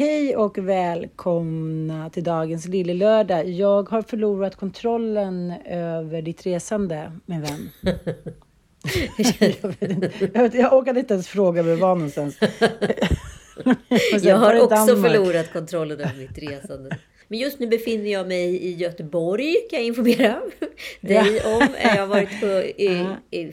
[0.00, 3.48] Hej och välkomna till dagens Lille Lördag.
[3.48, 7.70] Jag har förlorat kontrollen över ditt resande, min vän.
[9.38, 12.38] jag, vet inte, jag, jag orkade inte ens fråga var du var någonstans.
[14.22, 16.98] jag har också förlorat kontrollen över mitt resande.
[17.28, 20.40] Men just nu befinner jag mig i Göteborg, kan jag informera
[21.00, 21.68] dig om.
[21.82, 22.46] Jag har varit på
[22.82, 23.52] i, i,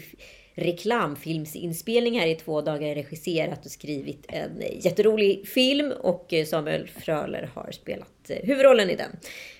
[0.57, 7.71] reklamfilmsinspelning här i två dagar, regisserat och skrivit en jätterolig film och Samuel Fröler har
[7.71, 9.11] spelat eh, huvudrollen i den.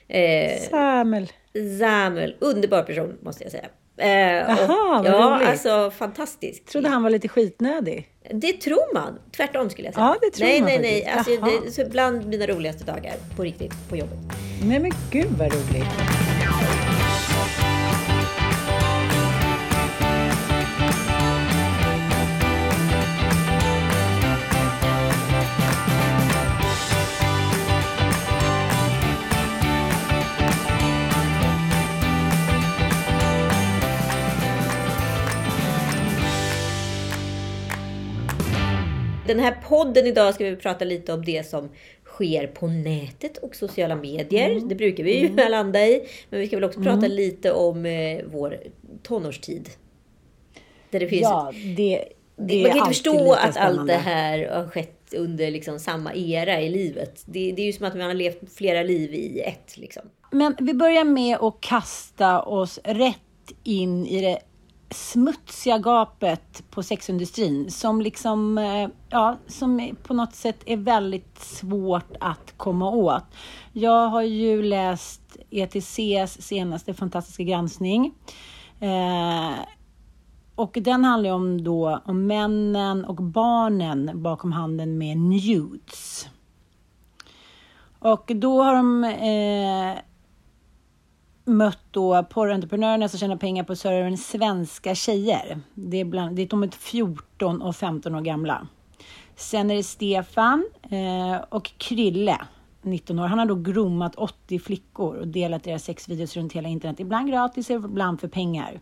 [0.08, 1.32] Eh, Samuel.
[1.80, 3.68] Samuel, underbar person måste jag säga.
[3.98, 5.48] Eh, Jaha, vad ja, roligt.
[5.48, 6.68] alltså fantastiskt.
[6.68, 8.08] Trodde han var lite skitnödig.
[8.32, 9.20] Det tror man.
[9.36, 10.06] Tvärtom skulle jag säga.
[10.06, 11.06] Ja, det tror nej, man nej, nej.
[11.06, 14.20] Alltså, det är så bland mina roligaste dagar på riktigt på jobbet.
[14.64, 16.27] Nej men gud vad roligt.
[39.28, 41.70] Den här podden idag ska vi prata lite om det som
[42.04, 44.50] sker på nätet och sociala medier.
[44.50, 44.68] Mm.
[44.68, 46.04] Det brukar vi ju landa i.
[46.30, 48.58] Men vi ska väl också prata lite om eh, vår
[49.04, 49.70] tonårstid.
[50.90, 52.04] Där det finns Ja, det,
[52.36, 53.94] det man kan inte förstå att allt spännande.
[53.94, 57.24] det här har skett under liksom samma era i livet.
[57.26, 59.78] Det, det är ju som att man har levt flera liv i ett.
[59.78, 60.04] Liksom.
[60.32, 63.18] Men vi börjar med att kasta oss rätt
[63.64, 64.40] in i det
[64.90, 72.16] smutsiga gapet på sexindustrin som liksom, eh, ja, som på något sätt är väldigt svårt
[72.20, 73.24] att komma åt.
[73.74, 78.14] Jag har ju läst ETCs senaste fantastiska granskning.
[78.80, 79.52] Eh,
[80.56, 86.30] och den handlar ju om då om männen och barnen bakom handeln med nudes.
[88.00, 89.98] Och då har de eh,
[91.48, 95.60] mött då porrentreprenörerna som tjänar pengar på servern Svenska tjejer.
[95.74, 98.68] Det är, bland, det är de är 14 och 15 år gamla.
[99.36, 102.38] Sen är det Stefan eh, och Krylle,
[102.82, 103.28] 19 år.
[103.28, 107.00] Han har då groomat 80 flickor och delat deras sexvideos runt hela internet.
[107.00, 108.80] Ibland gratis, ibland för pengar.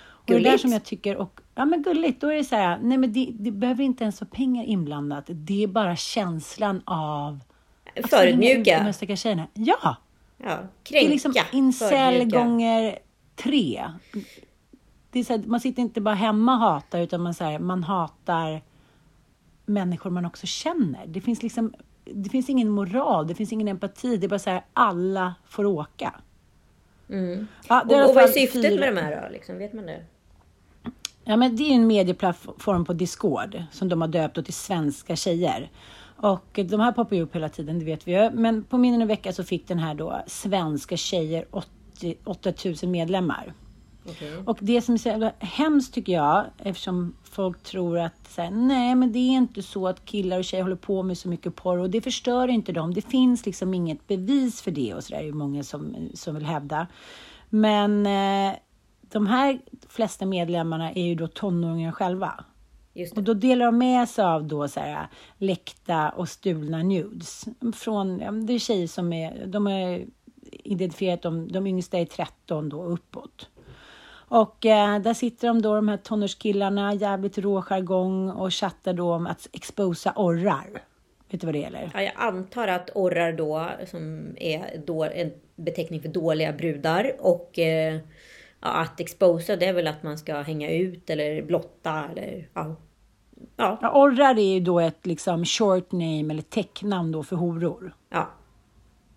[0.00, 0.60] Och det där Gulligt.
[0.62, 3.28] som jag tycker, och, ja men gulligt, då är det så här, nej men det,
[3.32, 5.24] det behöver inte ens vara pengar inblandat.
[5.28, 7.38] Det är bara känslan av
[7.94, 8.92] de här Förödmjuka.
[8.92, 9.46] stackars tjejerna.
[9.54, 9.96] Ja!
[10.38, 11.06] Ja, Det kränka.
[11.06, 12.98] är liksom incel gånger
[13.36, 13.84] tre.
[15.10, 17.58] Det är så här, man sitter inte bara hemma och hatar, utan man, så här,
[17.58, 18.62] man hatar
[19.66, 21.06] människor man också känner.
[21.06, 24.16] Det finns liksom det finns ingen moral, det finns ingen empati.
[24.16, 26.14] Det är bara så här, alla får åka.
[27.10, 27.46] Mm.
[27.68, 29.32] Ja, det Och, och vad är syftet fyra- med de här då?
[29.32, 30.04] Liksom, vet man det?
[31.24, 35.70] Ja, men det är en medieplattform på Discord som de har döpt till Svenska tjejer.
[36.20, 38.30] Och de här poppar ju upp hela tiden, det vet vi ju.
[38.30, 42.90] Men på mindre än en vecka så fick den här då Svenska tjejer 80, 8000
[42.90, 43.52] medlemmar.
[44.10, 44.36] Okej.
[44.46, 48.50] Och det som är så jävla hemskt tycker jag, eftersom folk tror att så här,
[48.50, 51.54] nej men det är inte så att killar och tjejer håller på med så mycket
[51.54, 52.94] porr och det förstör inte dem.
[52.94, 56.34] Det finns liksom inget bevis för det och så där är det många som, som
[56.34, 56.86] vill hävda.
[57.48, 58.56] Men eh,
[59.00, 62.44] de här flesta medlemmarna är ju då tonåringar själva.
[63.16, 65.06] Och då delar de med sig av då så här,
[65.38, 67.44] läckta och stulna nudes.
[67.74, 70.04] Från, det är tjejer som är, de har
[70.50, 73.48] identifierat de, de yngsta är 13 då uppåt.
[74.30, 79.14] Och eh, där sitter de då, de här tonårskillarna, jävligt rå jargong och chattar då
[79.14, 80.82] om att exposa orrar.
[81.30, 81.90] Vet du vad det gäller?
[81.94, 87.12] Ja, jag antar att orrar då, som är då en beteckning för dåliga brudar.
[87.18, 87.94] Och eh,
[88.60, 92.76] ja, att exposa, det är väl att man ska hänga ut eller blotta eller ja.
[93.56, 97.94] Ja, Ja, orrar är ju då ett liksom short name eller täcknamn då för horor.
[98.10, 98.28] ja.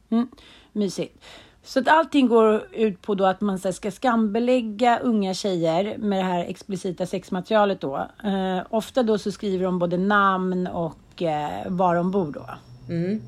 [0.10, 0.28] Mm,
[0.72, 1.24] mysigt.
[1.64, 6.20] Så att allting går ut på då att man så ska skambelägga unga tjejer med
[6.20, 8.08] det här explicita sexmaterialet då.
[8.24, 12.46] Eh, ofta då så skriver de både namn och eh, var de bor då.
[12.94, 13.22] Mm.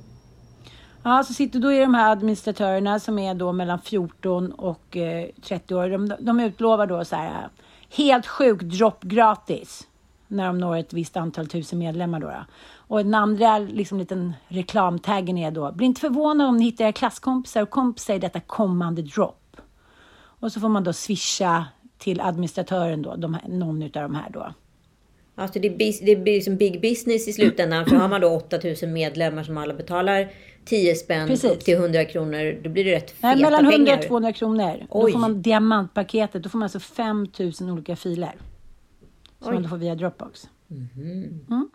[1.04, 5.30] Ja, så sitter då är de här administratörerna som är då mellan 14 och eh,
[5.42, 5.89] 30 år.
[5.89, 7.50] De, de utlovar då så här
[7.89, 9.88] helt sjukt dropp gratis
[10.33, 12.27] när de når ett visst antal tusen medlemmar då.
[12.27, 12.45] då.
[12.75, 16.91] Och den andra liksom liten reklamtaggen är då bli inte förvånad om ni hittar era
[16.91, 19.57] klasskompisar och kompisar i detta kommande drop.
[20.15, 21.65] Och så får man då swisha
[21.97, 24.53] till administratören då, de här, någon utav de här då.
[25.35, 27.86] Alltså det, blir, det blir som big business i slutändan.
[27.86, 30.29] För har man då 8000 medlemmar som alla betalar
[30.65, 31.51] 10 spänn Precis.
[31.51, 32.63] upp till 100 kronor.
[32.63, 33.97] Då blir det rätt feta Nej, mellan 100 pengar.
[33.97, 34.77] och 200 kronor.
[34.79, 35.12] Då Oj.
[35.12, 36.44] får man diamantpaketet.
[36.44, 38.36] Då får man alltså 5000 olika filer.
[39.44, 39.60] Som Oj.
[39.60, 40.50] man får via Dropbox.
[40.69, 41.69] Mm.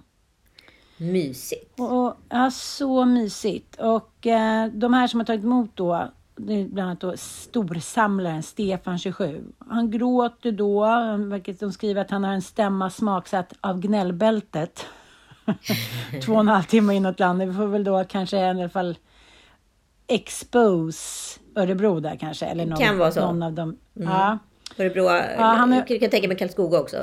[0.97, 1.81] Mysigt.
[1.81, 3.77] Och, ja, så mysigt.
[3.81, 8.43] Och eh, de här som har tagit emot då, det är bland annat då storsamlaren
[8.43, 9.45] Stefan 27.
[9.59, 10.87] Han gråter då,
[11.17, 14.87] vilket de skriver att han har en stämma smaksatt av gnällbältet.
[16.25, 17.49] Två och en halv timme inåt landet.
[17.49, 18.99] Vi får väl då kanske i alla fall
[20.07, 22.47] expose Örebro där kanske.
[22.47, 23.21] Eller någon, kan vara så.
[23.21, 23.77] någon av dem.
[23.97, 24.09] Mm.
[24.09, 24.39] Ja.
[24.79, 25.85] Örebro, ja, han är...
[25.89, 26.97] jag kan tänka mig Karlskoga också.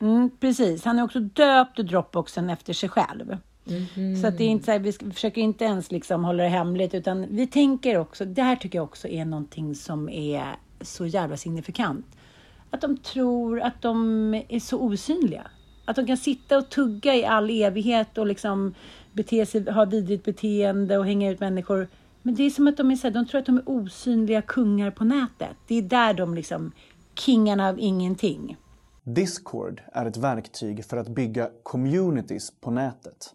[0.00, 3.36] Mm, precis, han är också döpt Dropboxen efter sig själv.
[3.96, 4.16] Mm.
[4.16, 6.94] Så att det är inte så här, vi försöker inte ens liksom hålla det hemligt,
[6.94, 11.36] utan vi tänker också, det här tycker jag också är någonting som är så jävla
[11.36, 12.06] signifikant.
[12.70, 15.50] Att de tror att de är så osynliga.
[15.84, 18.74] Att de kan sitta och tugga i all evighet och liksom
[19.12, 21.88] bete sig, ha vidrigt beteende och hänga ut människor.
[22.22, 24.42] Men det är som att de är så här, de tror att de är osynliga
[24.42, 25.56] kungar på nätet.
[25.66, 26.72] Det är där de liksom,
[27.14, 28.56] kingarna av ingenting.
[29.14, 33.34] Discord är ett verktyg för att bygga communities på nätet.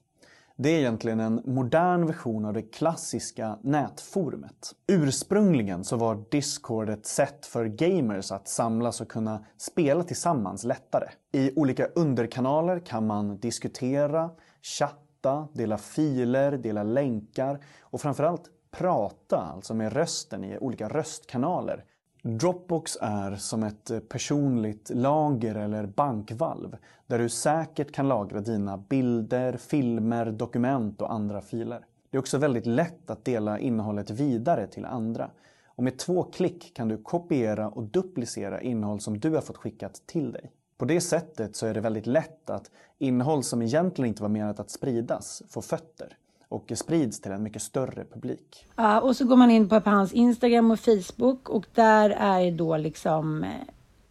[0.56, 4.76] Det är egentligen en modern version av det klassiska nätforumet.
[4.88, 11.10] Ursprungligen så var Discord ett sätt för gamers att samlas och kunna spela tillsammans lättare.
[11.32, 14.30] I olika underkanaler kan man diskutera,
[14.62, 21.86] chatta, dela filer, dela länkar och framförallt prata, alltså med rösten i olika röstkanaler
[22.26, 26.78] Dropbox är som ett eh, personligt lager eller bankvalv
[27.08, 31.86] där du säkert kan lagra dina bilder, filmer, dokument och andra filer.
[32.10, 35.30] Det är också väldigt lätt att dela innehållet vidare till andra.
[35.66, 40.02] Och med två klick kan du kopiera och duplicera innehåll som du har fått skickat
[40.06, 40.52] till dig.
[40.78, 44.60] På det sättet så är det väldigt lätt att innehåll som egentligen inte var menat
[44.60, 46.18] att spridas får fötter
[46.54, 48.66] och sprids till en mycket större publik.
[48.76, 52.78] Ja, och så går man in på hans Instagram och Facebook och där är då
[52.78, 53.46] liksom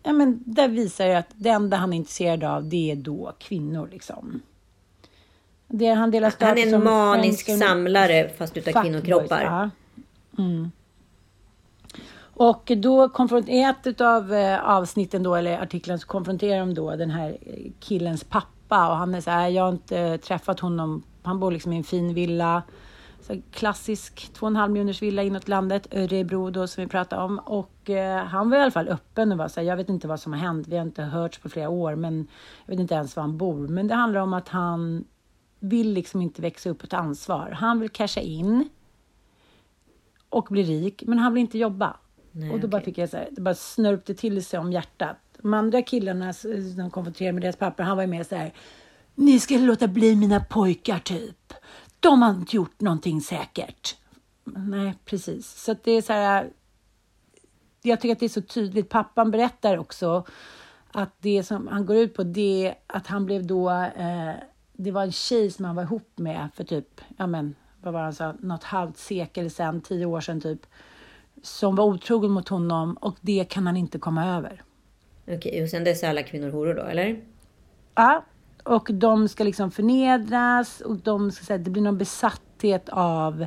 [0.02, 3.32] Ja, men där visar det att det enda han är intresserad av det är då
[3.38, 4.42] kvinnor liksom.
[5.66, 9.42] Det, han, delar han är en manisk svensk, samlare fast utav kvinnokroppar.
[9.42, 9.70] Ja.
[10.42, 10.70] Mm.
[12.34, 13.10] Och då
[13.46, 17.38] i ett av eh, avsnitten då, eller artiklarna, så konfronterar de då den här
[17.80, 21.72] killens pappa och han är så här, jag har inte träffat honom han bor liksom
[21.72, 22.62] i en fin villa.
[23.20, 27.38] Så klassisk 2,5 miljoners villa inåt landet, Örebro då som vi pratade om.
[27.38, 30.08] Och eh, han var i alla fall öppen och var så här, jag vet inte
[30.08, 32.26] vad som har hänt, vi har inte hörts på flera år, men
[32.66, 33.68] jag vet inte ens var han bor.
[33.68, 35.04] Men det handlar om att han
[35.60, 37.50] vill liksom inte växa upp och ta ansvar.
[37.50, 38.68] Han vill casha in
[40.28, 41.96] och bli rik, men han vill inte jobba.
[42.30, 42.70] Nej, och då okay.
[42.70, 45.31] bara fick jag så här, det bara snörpte till sig om hjärtat.
[45.42, 48.52] De andra killarna som konfronterade med deras papper, han var ju mer så här,
[49.14, 51.52] ni ska låta bli mina pojkar typ.
[52.00, 53.96] De har inte gjort någonting säkert.
[54.44, 55.62] Nej, precis.
[55.64, 56.50] Så det är så här.
[57.82, 58.88] Jag tycker att det är så tydligt.
[58.88, 60.24] Pappan berättar också
[60.92, 63.70] att det som han går ut på det är att han blev då.
[63.70, 64.34] Eh,
[64.72, 68.02] det var en tjej som han var ihop med för typ, ja men vad var
[68.02, 70.66] han sa, något halvt sekel sedan, tio år sedan typ.
[71.42, 74.62] Som var otrogen mot honom och det kan han inte komma över.
[75.26, 77.20] Okej, och sen dess är alla kvinnor horor då, eller?
[77.94, 78.24] Ja,
[78.64, 83.46] och de ska liksom förnedras och de ska säga det blir någon besatthet av,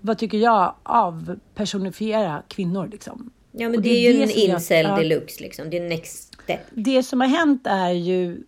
[0.00, 3.30] vad tycker jag, av personifiera kvinnor liksom.
[3.52, 6.60] Ja men det, det, är ju en incel jag, deluxe liksom, det är next step.
[6.70, 8.42] Det som har hänt är ju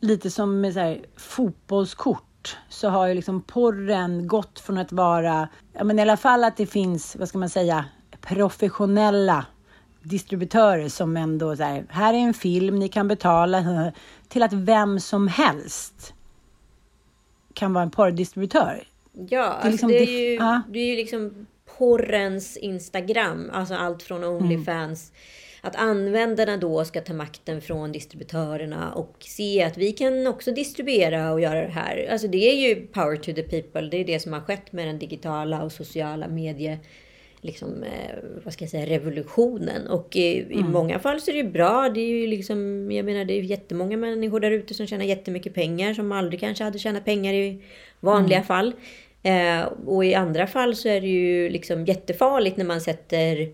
[0.00, 5.48] lite som med så här, fotbollskort så har ju liksom porren gått från att vara,
[5.72, 7.84] ja men i alla fall att det finns, vad ska man säga,
[8.20, 9.46] professionella
[10.08, 13.92] distributörer som ändå så här, här är en film, ni kan betala,
[14.28, 16.14] till att vem som helst
[17.54, 18.88] kan vara en porrdistributör.
[19.12, 20.62] Ja, det är, alltså liksom, det, är ju, ja.
[20.68, 21.46] det är ju liksom
[21.78, 25.10] porrens Instagram, alltså allt från Onlyfans.
[25.10, 25.22] Mm.
[25.60, 31.32] Att användarna då ska ta makten från distributörerna och se att vi kan också distribuera
[31.32, 32.08] och göra det här.
[32.12, 33.88] Alltså det är ju power to the people.
[33.90, 36.78] Det är det som har skett med den digitala och sociala medie
[37.46, 39.86] liksom, eh, vad ska jag säga, revolutionen.
[39.86, 40.58] Och i, mm.
[40.58, 41.88] i många fall så är det bra.
[41.88, 45.54] Det är ju liksom, jag menar det är jättemånga människor där ute som tjänar jättemycket
[45.54, 47.62] pengar som aldrig kanske hade tjänat pengar i
[48.00, 48.46] vanliga mm.
[48.46, 48.72] fall.
[49.22, 53.52] Eh, och i andra fall så är det ju liksom jättefarligt när man sätter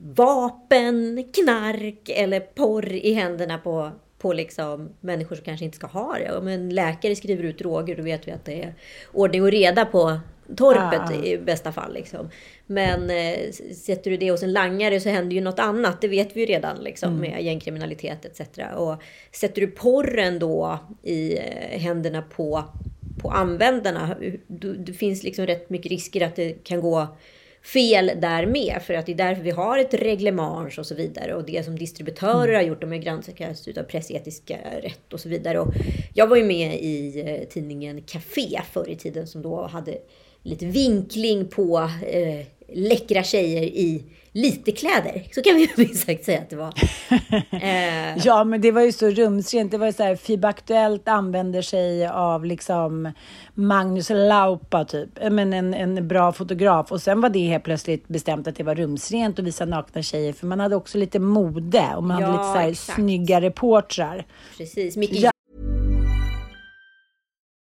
[0.00, 6.18] vapen, knark eller porr i händerna på, på liksom människor som kanske inte ska ha
[6.18, 6.36] det.
[6.36, 8.74] Om en läkare skriver ut droger då vet vi att det är
[9.12, 10.18] ordning och reda på
[10.56, 11.24] torpet ah.
[11.24, 11.94] i bästa fall.
[11.94, 12.30] Liksom.
[12.70, 16.00] Men eh, sätter du det hos en langare så händer ju något annat.
[16.00, 17.30] Det vet vi ju redan liksom, mm.
[17.30, 18.40] med gängkriminalitet etc.
[18.76, 18.96] Och
[19.32, 22.64] sätter du porren då i eh, händerna på,
[23.22, 24.16] på användarna.
[24.78, 27.06] Det finns liksom rätt mycket risker att det kan gå
[27.62, 28.82] fel där med.
[28.82, 31.34] För att det är därför vi har ett reglemang och så vidare.
[31.34, 35.60] Och det som distributörer har gjort, de är granskats utav pressetiska rätt och så vidare.
[35.60, 35.74] Och
[36.14, 39.98] jag var ju med i eh, tidningen Café förr i tiden som då hade
[40.42, 45.22] lite vinkling på eh, läckra tjejer i lite kläder.
[45.32, 46.74] Så kan vi minst sagt säga att det var.
[47.62, 48.18] Eh.
[48.26, 49.70] ja, men det var ju så rumsrent.
[49.70, 53.12] Det var ju så här, FIB Aktuellt använder sig av liksom
[53.54, 56.92] Magnus Laupa typ, men en, en bra fotograf.
[56.92, 60.32] Och sen var det helt plötsligt bestämt att det var rumsrent att visa nakna tjejer.
[60.32, 62.96] För man hade också lite mode och man ja, hade lite så här exakt.
[62.96, 64.26] snygga reportrar.
[64.58, 64.96] Precis.
[64.96, 65.30] Mycket ja.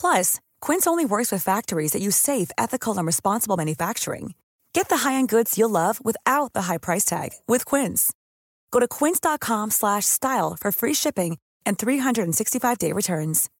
[0.00, 4.34] Plus, Quince only works with factories that use safe, ethical, and responsible manufacturing.
[4.72, 8.12] Get the high-end goods you'll love without the high price tag with Quince.
[8.70, 13.50] Go to quince.com/style for free shipping and 365-day returns.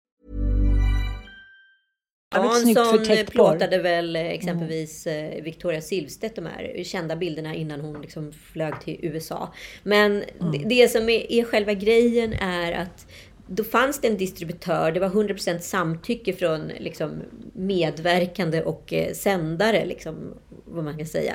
[2.34, 4.32] Hansson plåtade väl mm.
[4.32, 5.44] exempelvis mm.
[5.44, 9.52] Victoria Silvstedt de här kända bilderna innan hon liksom flög till USA.
[9.82, 10.52] Men mm.
[10.52, 13.06] det, det, som är, är själva grejen är att
[13.46, 17.22] då fanns det en distributör, det var 100% samtycke från liksom,
[17.52, 20.34] medverkande och eh, sändare, liksom,
[20.64, 21.34] vad man kan säga.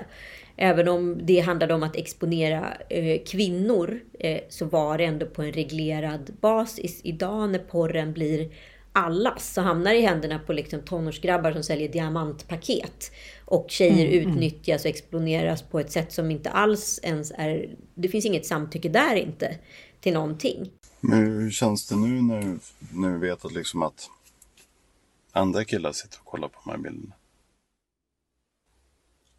[0.56, 5.41] Även om det handlade om att exponera eh, kvinnor eh, så var det ändå på
[5.41, 7.01] en reglerad basis.
[7.03, 8.50] Idag när porren blir
[8.94, 13.12] allas så hamnar det i händerna på liksom tonårsgrabbar som säljer diamantpaket.
[13.46, 14.30] Och tjejer mm, mm.
[14.30, 17.70] utnyttjas och exponeras på ett sätt som inte alls ens är...
[17.96, 19.58] Det finns inget samtycke där inte
[20.01, 20.70] till någonting.
[21.01, 22.60] Men hur känns det nu när,
[22.93, 24.10] när vi vet att, liksom att
[25.31, 27.15] andra killar sitter och kollar på de här bilderna?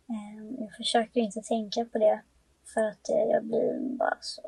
[0.09, 2.23] Ehm, jag försöker inte tänka på det
[2.75, 4.42] för att eh, jag blir bara så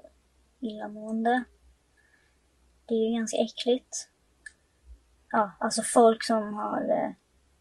[0.61, 1.45] illamående.
[2.87, 4.09] Det är ju ganska äckligt.
[5.31, 7.11] Ja, alltså folk som har eh,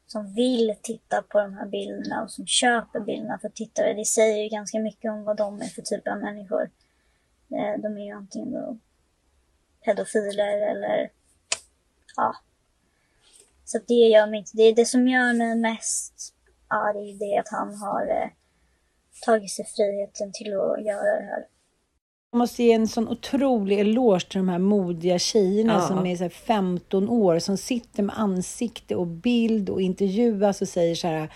[0.08, 3.94] som vill titta på de här bilderna och som köper bilderna för tittare.
[3.94, 6.70] Det säger ju ganska mycket om vad de är för typ av människor.
[7.50, 8.78] Eh, de är ju antingen då
[9.86, 11.10] pedofiler eller
[12.16, 12.36] ja.
[13.66, 16.14] Så det gör mig inte, det är det som gör mig mest
[16.68, 18.30] arg, det är att han har eh,
[19.26, 21.46] tagit sig friheten till att göra det här.
[22.32, 25.88] Jag måste ge en sån otrolig eloge till de här modiga tjejerna ja.
[25.88, 30.96] som är så 15 år, som sitter med ansikte och bild och intervjuas och säger
[30.96, 31.34] så här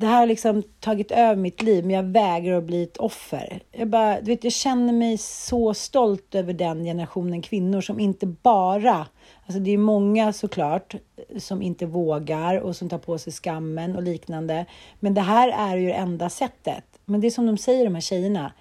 [0.00, 3.62] det här har liksom tagit över mitt liv, men jag vägrar att bli ett offer.
[3.72, 8.26] Jag, bara, du vet, jag känner mig så stolt över den generationen kvinnor som inte
[8.26, 9.06] bara...
[9.46, 10.94] Alltså det är många såklart
[11.38, 14.66] som inte vågar och som tar på sig skammen och liknande.
[15.00, 16.84] Men det här är ju det enda sättet.
[17.04, 18.52] Men det är som de säger, de här tjejerna.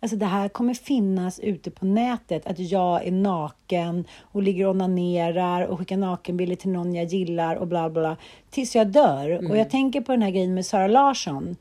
[0.00, 4.70] Alltså det här kommer finnas ute på nätet, att jag är naken och ligger och
[4.70, 8.16] onanerar och skickar nakenbilder till någon jag gillar och bla bla,
[8.50, 9.30] tills jag dör.
[9.30, 9.50] Mm.
[9.50, 11.56] Och jag tänker på den här grejen med Sara Larsson.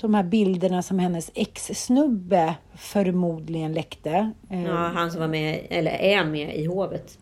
[0.00, 4.32] De här bilderna som hennes ex-snubbe förmodligen läckte.
[4.48, 7.18] Ja, han som var med, eller är med i hovet.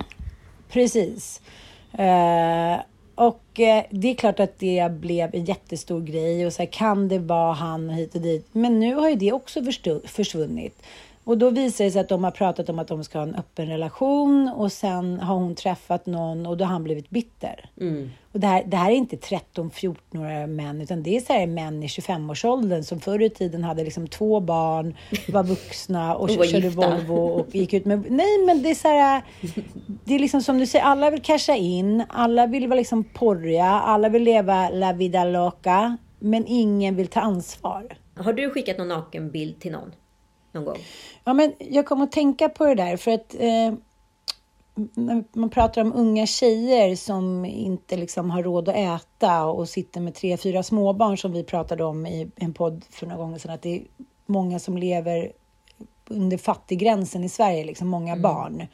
[0.68, 1.42] Precis.
[1.98, 2.80] Uh,
[3.16, 7.08] och eh, det är klart att det blev en jättestor grej och så här, kan
[7.08, 8.46] det vara han hit och dit?
[8.52, 9.60] Men nu har ju det också
[10.04, 10.82] försvunnit.
[11.26, 13.34] Och då visar det sig att de har pratat om att de ska ha en
[13.34, 17.70] öppen relation och sen har hon träffat någon och då har han blivit bitter.
[17.80, 18.10] Mm.
[18.32, 21.82] Och det här, det här är inte 13-14-åriga män, utan det är så här män
[21.82, 24.96] i 25-årsåldern som förr i tiden hade liksom två barn,
[25.28, 28.10] var vuxna och, och körde Volvo och gick ut med...
[28.10, 29.22] Nej, men det är så här...
[30.04, 33.66] Det är liksom som du säger, alla vill casha in, alla vill vara liksom porriga,
[33.66, 37.96] alla vill leva la vida loca, men ingen vill ta ansvar.
[38.16, 39.92] Har du skickat någon nakenbild till någon?
[40.56, 40.78] Någon gång?
[41.24, 43.74] Ja, men jag kommer att tänka på det där, för att eh,
[44.94, 50.00] när man pratar om unga tjejer som inte liksom har råd att äta och sitter
[50.00, 53.50] med tre, fyra småbarn som vi pratade om i en podd för några gånger sedan,
[53.50, 53.82] att det är
[54.26, 55.32] många som lever
[56.08, 58.22] under fattiggränsen i Sverige, liksom många mm.
[58.22, 58.66] barn.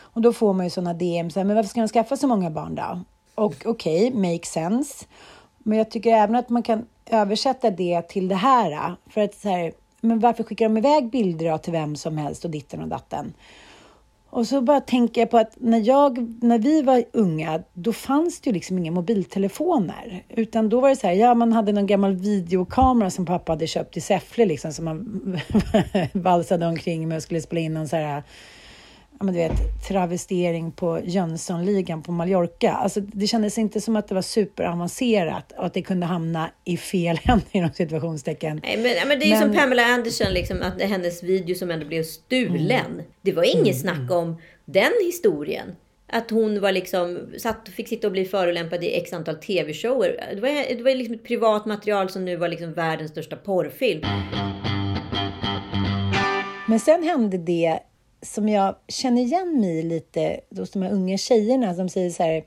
[0.00, 2.26] Och då får man ju sådana DM, så här, men varför ska man skaffa så
[2.26, 3.00] många barn då?
[3.34, 5.06] Och okej, okay, make sense.
[5.58, 8.96] Men jag tycker även att man kan översätta det till det här.
[9.10, 12.50] För att så här, men varför skickar de iväg bilder till vem som helst och
[12.50, 13.32] ditten och datten?
[14.30, 18.40] Och så bara tänker jag på att när, jag, när vi var unga, då fanns
[18.40, 20.24] det ju liksom inga mobiltelefoner.
[20.28, 23.66] Utan då var det så här, ja man hade någon gammal videokamera som pappa hade
[23.66, 25.40] köpt i Säffle liksom, som man
[26.12, 28.22] valsade omkring med och skulle spela in någon så här
[29.18, 32.72] ja, men du vet, travestering på Jönssonligan på Mallorca.
[32.72, 36.76] Alltså, det kändes inte som att det var superavancerat och att det kunde hamna i
[36.76, 38.60] fel händer inom situationstecken.
[38.64, 39.40] Nej, men, men det är men...
[39.40, 42.86] som Pamela Anderson, liksom, att hennes video som ändå blev stulen.
[42.92, 43.04] Mm.
[43.22, 43.96] Det var inget mm.
[43.96, 45.76] snack om den historien.
[46.10, 50.34] Att hon var liksom, satt, fick sitta och bli förolämpad i x antal tv-shower.
[50.34, 54.02] Det var, det var liksom ett privat material som nu var liksom världens största porrfilm.
[56.66, 57.78] Men sen hände det
[58.22, 62.44] som jag känner igen mig lite hos de här unga tjejerna som säger så här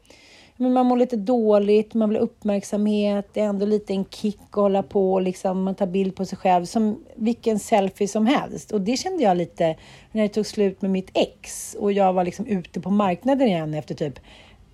[0.62, 4.40] men man mår lite dåligt, man vill ha uppmärksamhet, det är ändå lite en kick
[4.50, 8.28] att hålla på och liksom, man tar bild på sig själv som vilken selfie som
[8.28, 8.72] helst.
[8.72, 9.76] Och det kände jag lite
[10.12, 13.74] när det tog slut med mitt ex och jag var liksom ute på marknaden igen
[13.74, 14.20] efter typ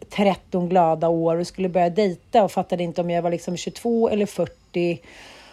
[0.10, 4.10] 13 glada år och skulle börja dejta och fattade inte om jag var liksom 22
[4.10, 5.01] eller 40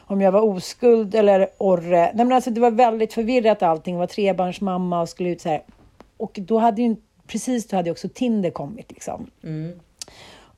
[0.07, 2.13] om jag var oskuld eller orre.
[2.15, 3.95] Nej, men alltså, det var väldigt förvirrat allting.
[3.95, 5.63] Jag var trebarnsmamma och skulle ut så här.
[6.17, 6.97] Och då hade ju
[7.27, 9.31] precis då hade också Tinder kommit liksom.
[9.45, 9.81] Mm.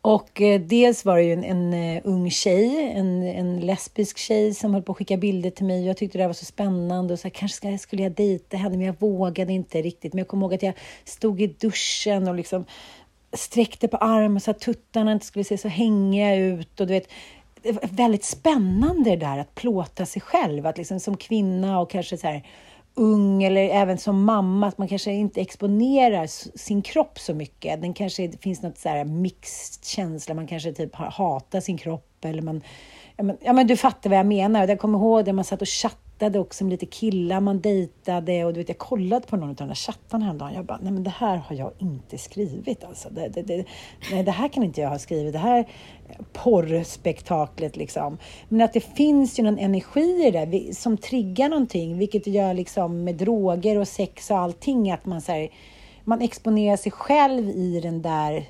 [0.00, 4.54] Och eh, dels var det ju en, en uh, ung tjej, en, en lesbisk tjej
[4.54, 5.86] som höll på att skicka bilder till mig.
[5.86, 8.76] Jag tyckte det var så spännande och så här, kanske ska, skulle jag dejta henne,
[8.76, 10.12] men jag vågade inte riktigt.
[10.12, 10.74] Men jag kommer ihåg att jag
[11.04, 12.64] stod i duschen och liksom
[13.32, 16.80] sträckte på armen så att tuttarna inte skulle se så hängiga ut.
[16.80, 17.08] Och du vet,
[17.82, 22.26] väldigt spännande det där att plåta sig själv, att liksom som kvinna och kanske så
[22.26, 22.42] här
[22.94, 26.26] ung eller även som mamma, att man kanske inte exponerar
[26.58, 27.82] sin kropp så mycket.
[27.82, 32.24] Den kanske, det finns något så här mixed känsla, man kanske typ hatar sin kropp
[32.24, 32.62] eller man
[33.16, 34.68] Ja men, ja men du fattar vad jag menar.
[34.68, 38.52] Jag kommer ihåg det, man satt och chattade också med lite killar man dejtade och
[38.52, 40.54] du vet, jag kollade på någon av de där chattarna häromdagen.
[40.54, 43.08] Jag bara, nej men det här har jag inte skrivit alltså.
[43.10, 43.64] Det, det, det,
[44.12, 45.32] nej, det här kan inte jag ha skrivit.
[45.32, 45.68] Det här
[46.32, 48.18] porrspektaklet liksom.
[48.48, 52.54] Men att det finns ju någon energi i det som triggar någonting, vilket det gör
[52.54, 55.48] liksom med droger och sex och allting, att man så här,
[56.04, 58.44] man exponerar sig själv i den där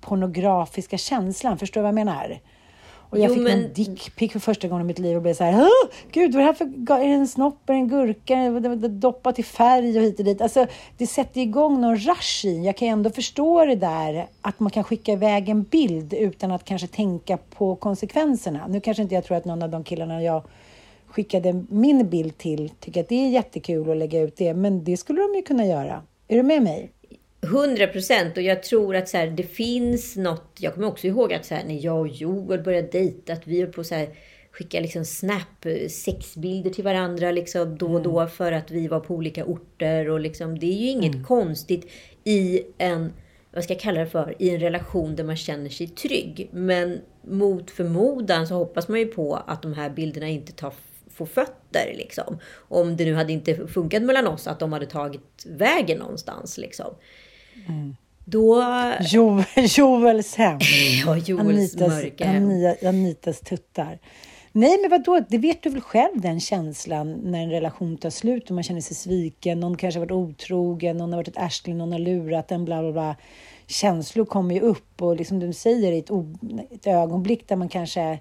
[0.00, 1.58] pornografiska känslan.
[1.58, 2.40] Förstår du vad jag menar?
[3.10, 3.64] Och jag jo, fick men...
[3.64, 5.68] en dickpic för första gången i mitt liv och blev så här,
[6.12, 8.50] gud vad är det här för, är det en snopp, är det en gurka,
[8.88, 10.40] doppat i färg och hit och dit.
[10.40, 12.64] Alltså, det sätter igång någon rush i.
[12.64, 16.64] Jag kan ändå förstå det där att man kan skicka iväg en bild utan att
[16.64, 18.66] kanske tänka på konsekvenserna.
[18.68, 20.42] Nu kanske inte jag tror att någon av de killarna jag
[21.06, 24.96] skickade min bild till tycker att det är jättekul att lägga ut det, men det
[24.96, 26.02] skulle de ju kunna göra.
[26.28, 26.90] Är du med mig?
[27.42, 28.36] 100 procent.
[28.36, 30.56] Och jag tror att så här, det finns något.
[30.58, 33.60] Jag kommer också ihåg att så här, när jag och Joel började dejta, att vi
[33.60, 34.08] höll på så här,
[34.52, 38.30] skicka liksom snap sexbilder till varandra liksom då och då mm.
[38.30, 40.10] för att vi var på olika orter.
[40.10, 41.26] Och liksom, det är ju inget mm.
[41.26, 41.90] konstigt
[42.24, 43.12] i en,
[43.52, 46.48] vad ska jag kalla det för, i en relation där man känner sig trygg.
[46.52, 50.72] Men mot förmodan så hoppas man ju på att de här bilderna inte tar
[51.20, 51.94] få fötter.
[51.96, 52.38] Liksom.
[52.54, 56.58] Om det nu hade inte funkat mellan oss, att de hade tagit vägen någonstans.
[56.58, 56.94] Liksom.
[57.68, 57.96] Mm.
[58.24, 58.64] Då...
[59.00, 60.58] Jo, Joels hem.
[61.06, 62.50] ja, Joels Anitas, mörka hem.
[62.86, 63.98] Anitas tuttar.
[64.52, 65.24] Nej, men vadå?
[65.28, 68.80] Det vet du väl själv den känslan när en relation tar slut och man känner
[68.80, 69.60] sig sviken.
[69.60, 72.82] Någon kanske har varit otrogen, någon har varit ett arsle, någon har lurat en, bla
[72.82, 73.16] bla bla.
[73.66, 76.10] Känslor kommer ju upp och liksom du säger i ett,
[76.70, 78.18] ett ögonblick där man kanske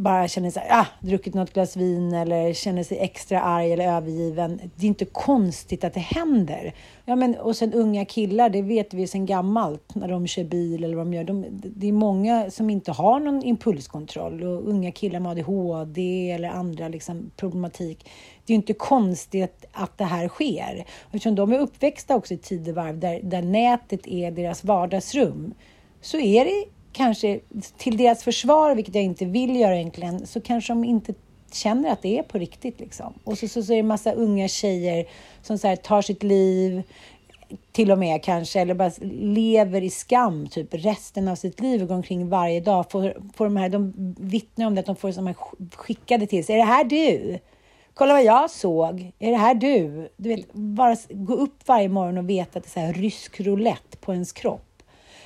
[0.00, 4.60] bara känner sig, ah, druckit något glas vin eller känner sig extra arg eller övergiven.
[4.76, 6.74] Det är inte konstigt att det händer.
[7.04, 10.84] Ja, men, och sen unga killar, det vet vi sedan gammalt när de kör bil
[10.84, 11.24] eller vad de gör.
[11.24, 16.48] De, det är många som inte har någon impulskontroll och unga killar med ADHD eller
[16.48, 18.08] andra liksom, problematik.
[18.46, 20.84] Det är inte konstigt att, att det här sker.
[21.06, 25.54] Eftersom de är uppväxta också i tidevarv där, där nätet är deras vardagsrum
[26.00, 27.40] så är det kanske
[27.76, 31.14] till deras försvar, vilket jag inte vill göra egentligen, så kanske de inte
[31.52, 32.80] känner att det är på riktigt.
[32.80, 33.14] Liksom.
[33.24, 35.06] Och så, så, så är det en massa unga tjejer
[35.42, 36.82] som så här, tar sitt liv,
[37.72, 41.88] till och med kanske, eller bara lever i skam typ resten av sitt liv och
[41.88, 42.90] går omkring varje dag.
[42.90, 45.36] Får, får de, här, de vittnar om det, att de får som här
[45.76, 46.54] skickade till sig.
[46.54, 47.38] Är det här du?
[47.94, 49.12] Kolla vad jag såg.
[49.18, 50.08] Är det här du?
[50.16, 53.40] Du vet, bara gå upp varje morgon och veta att det är så här rysk
[53.40, 54.69] roulette på ens kropp.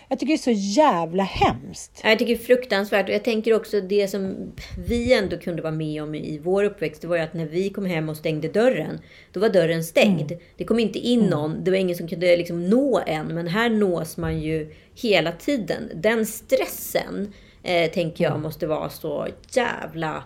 [0.08, 2.00] Jag tycker det är så jävla hemskt.
[2.04, 3.08] Jag tycker det är fruktansvärt.
[3.08, 4.52] Och jag tänker också det som
[4.88, 7.02] vi ändå kunde vara med om i vår uppväxt.
[7.02, 9.00] Det var ju att när vi kom hem och stängde dörren.
[9.32, 10.32] Då var dörren stängd.
[10.32, 10.44] Mm.
[10.56, 11.30] Det kom inte in mm.
[11.30, 11.64] någon.
[11.64, 13.26] Det var ingen som kunde liksom nå en.
[13.26, 15.90] Men här nås man ju hela tiden.
[15.94, 20.24] Den stressen eh, tänker jag måste vara så jävla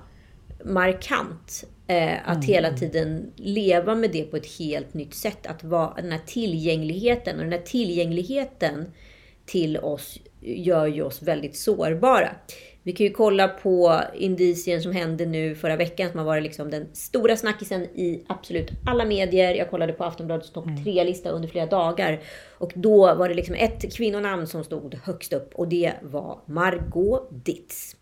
[0.65, 1.65] markant.
[1.87, 5.47] Eh, att hela tiden leva med det på ett helt nytt sätt.
[5.47, 7.37] Att vara den här tillgängligheten.
[7.37, 8.87] Och den här tillgängligheten
[9.49, 12.31] till oss gör ju oss väldigt sårbara.
[12.83, 16.71] Vi kan ju kolla på indicien som hände nu förra veckan som har varit liksom
[16.71, 19.55] den stora snackisen i absolut alla medier.
[19.55, 22.21] Jag kollade på Aftonbladets topp 3-lista under flera dagar.
[22.59, 27.29] Och då var det liksom ett kvinnonamn som stod högst upp och det var Margot
[27.31, 27.97] Ditz.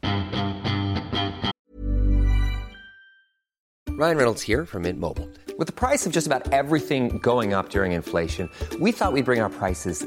[3.99, 5.29] Ryan Reynolds here from Mint Mobile.
[5.59, 9.43] With the price of just about everything going up during inflation, we thought we'd bring
[9.43, 10.07] our prices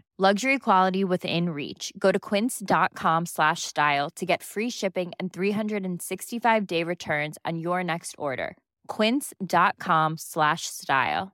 [0.21, 1.91] Luxury quality within reach.
[1.97, 7.83] Go to quince.com slash style to get free shipping and 365 day returns on your
[7.83, 8.55] next order.
[8.85, 11.31] Quince.com slash style.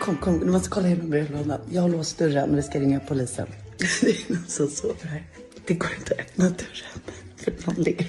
[0.00, 1.60] Kom, kom, du måste kolla genom brevlådan.
[1.70, 3.46] Jag har låst dörren, vi ska ringa polisen.
[4.00, 5.22] Det är någon som sover här.
[5.66, 7.00] Det går inte att öppna dörren,
[7.36, 8.06] för någon ligger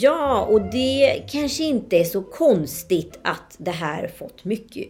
[0.00, 4.88] Ja, och det kanske inte är så konstigt att det här fått mycket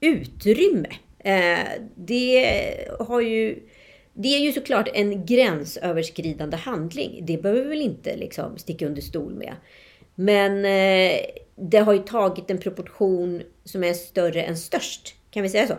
[0.00, 0.88] utrymme.
[1.18, 3.62] Eh, det har ju...
[4.18, 7.20] Det är ju såklart en gränsöverskridande handling.
[7.26, 9.54] Det behöver vi väl inte liksom sticka under stol med.
[10.14, 11.20] Men eh,
[11.56, 15.14] det har ju tagit en proportion som är större än störst.
[15.30, 15.74] Kan vi säga så?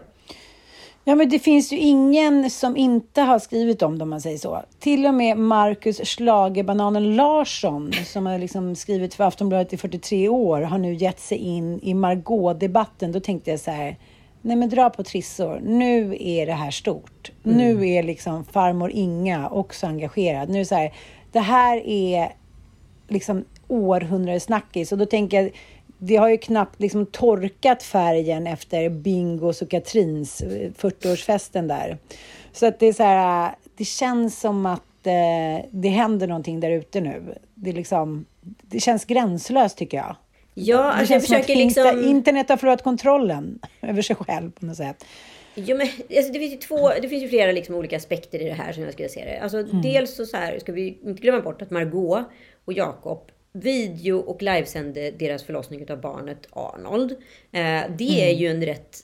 [1.10, 4.38] Ja, men det finns ju ingen som inte har skrivit om det om man säger
[4.38, 4.64] så.
[4.80, 10.62] Till och med Marcus Schlagerbananen Larsson, som har liksom skrivit för Aftonbladet i 43 år,
[10.62, 13.12] har nu gett sig in i Margot-debatten.
[13.12, 13.98] Då tänkte jag så här,
[14.42, 15.60] nej men dra på trissor.
[15.64, 17.32] Nu är det här stort.
[17.46, 17.58] Mm.
[17.58, 20.50] Nu är liksom farmor Inga också engagerad.
[20.50, 20.94] Nu är det så här,
[21.32, 22.34] det här är
[23.08, 24.92] liksom århundradets snackis.
[24.92, 25.52] Och då tänker jag,
[25.98, 31.98] det har ju knappt liksom torkat färgen efter Bingos och Katrins eh, 40-årsfesten där.
[32.52, 36.72] Så att det är så här, det känns som att eh, det händer någonting där
[36.72, 37.36] ute nu.
[37.56, 38.26] Det, liksom,
[38.62, 40.16] det känns gränslöst tycker jag.
[40.54, 42.10] Ja, det alltså jag känns som att försöker liksom...
[42.10, 45.06] internet har förlorat kontrollen över sig själv på något sätt.
[45.56, 48.46] Jo, men, alltså, det, finns ju två, det finns ju flera liksom, olika aspekter i
[48.46, 49.40] det här som jag skulle se det.
[49.40, 52.26] Alltså, Dels så, så här, ska vi inte glömma bort att Margot
[52.66, 57.12] och Jakob video och livesände deras förlossning av barnet Arnold.
[57.52, 58.98] Eh, det är ju en rätt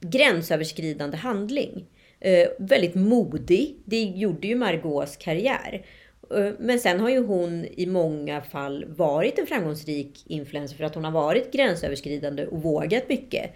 [0.00, 1.86] gränsöverskridande handling.
[2.20, 3.76] Eh, väldigt modig.
[3.84, 5.86] Det gjorde ju Margaux karriär.
[6.34, 10.94] Eh, Men sen har ju hon i många fall varit en framgångsrik influencer för att
[10.94, 13.50] hon har varit gränsöverskridande och vågat mycket.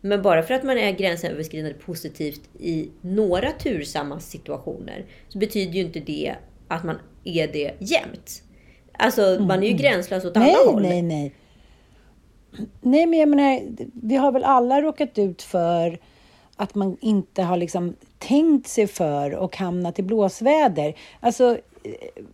[0.00, 5.80] Men bara för att man är gränsöverskridande positivt i några tursamma situationer så betyder ju
[5.80, 6.34] inte det
[6.68, 8.42] att man är det jämt.
[8.98, 10.82] Alltså man är ju gränslös åt alla nej, håll.
[10.82, 11.34] nej, nej.
[12.80, 13.60] Nej, men jag menar,
[14.02, 15.98] vi har väl alla råkat ut för
[16.56, 20.94] att man inte har liksom tänkt sig för och hamnat i blåsväder.
[21.20, 21.58] Alltså,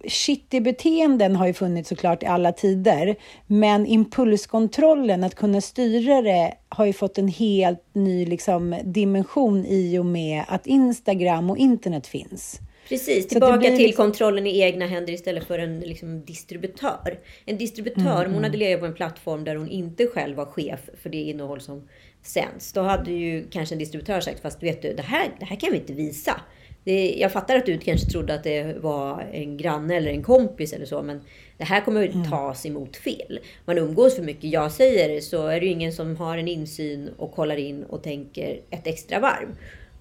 [0.05, 6.85] shitty-beteenden har ju funnits såklart i alla tider, men impulskontrollen, att kunna styra det, har
[6.85, 12.61] ju fått en helt ny liksom, dimension i och med att Instagram och internet finns.
[12.93, 17.19] Precis, tillbaka blir till liksom- kontrollen i egna händer istället för en liksom, distributör.
[17.45, 20.81] En distributör, Mm, hon hade legat på en plattform där hon inte själv var chef
[21.03, 21.89] för det innehåll som
[22.23, 22.73] sänds.
[22.73, 25.73] Då hade ju kanske en distributör sagt, fast vet du, det här, det här kan
[25.73, 26.41] vi inte visa.
[26.85, 30.73] Det, jag fattar att du kanske trodde att det var en granne eller en kompis
[30.73, 31.21] eller så, men
[31.59, 32.23] det här kommer Mm.
[32.23, 33.41] att tas emot fel.
[33.65, 34.45] Man umgås för mycket.
[34.53, 38.03] Jag säger så är det ju ingen som har en insyn och kollar in och
[38.03, 39.49] tänker ett extra varv.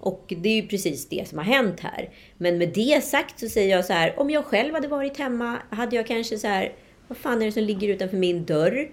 [0.02, 2.10] Och det är ju precis det som har hänt här.
[2.38, 5.58] Men med det sagt så säger jag så här, om jag själv hade varit hemma
[5.70, 6.72] hade jag kanske så här,
[7.08, 8.90] vad fan är det som ligger utanför min dörr?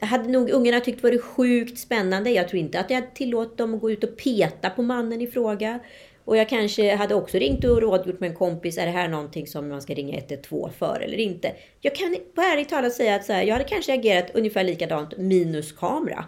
[0.00, 2.30] Hade nog ungarna tyckt det varit sjukt spännande.
[2.30, 5.20] Jag tror inte att jag hade tillåtit dem att gå ut och peta på mannen
[5.20, 5.80] i fråga.
[6.24, 8.78] Och jag kanske hade också ringt och rådgjort med en kompis.
[8.78, 11.52] Är det här någonting som man ska ringa 112 för eller inte?
[11.80, 15.18] Jag kan på ärligt talat säga att så här, jag hade kanske agerat ungefär likadant
[15.18, 16.24] minus kamera.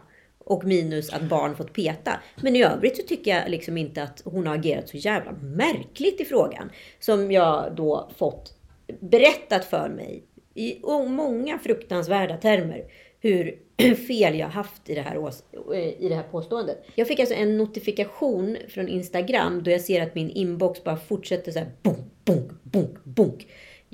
[0.48, 2.20] Och minus att barn fått peta.
[2.42, 6.20] Men i övrigt så tycker jag liksom inte att hon har agerat så jävla märkligt
[6.20, 6.70] i frågan.
[7.00, 8.54] Som jag då fått
[9.00, 10.22] berättat för mig
[10.54, 12.84] i många fruktansvärda termer
[13.20, 13.58] hur
[14.08, 15.32] fel jag haft i det, här,
[15.74, 16.84] eh, i det här påståendet.
[16.94, 21.52] Jag fick alltså en notifikation från Instagram då jag ser att min inbox bara fortsätter
[21.52, 23.46] så här bunk, bunk, bunk, bunk.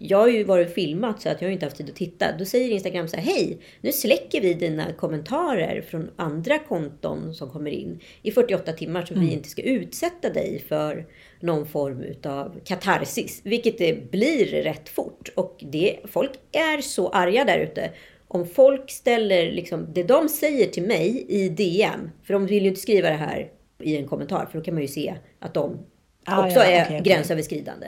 [0.04, 2.36] Jag har ju varit filmat så att jag har inte haft tid att titta.
[2.38, 7.50] Då säger Instagram så här, hej, nu släcker vi dina kommentarer från andra konton som
[7.50, 9.26] kommer in i 48 timmar så mm.
[9.26, 11.06] vi inte ska utsätta dig för
[11.40, 13.40] någon form av katarsis.
[13.44, 15.28] Vilket det blir rätt fort.
[15.36, 17.90] Och det, folk är så arga där ute.
[18.28, 22.68] Om folk ställer liksom, det de säger till mig i DM, för de vill ju
[22.68, 25.78] inte skriva det här i en kommentar, för då kan man ju se att de
[26.24, 27.86] ah, också ja, är okay, gränsöverskridande.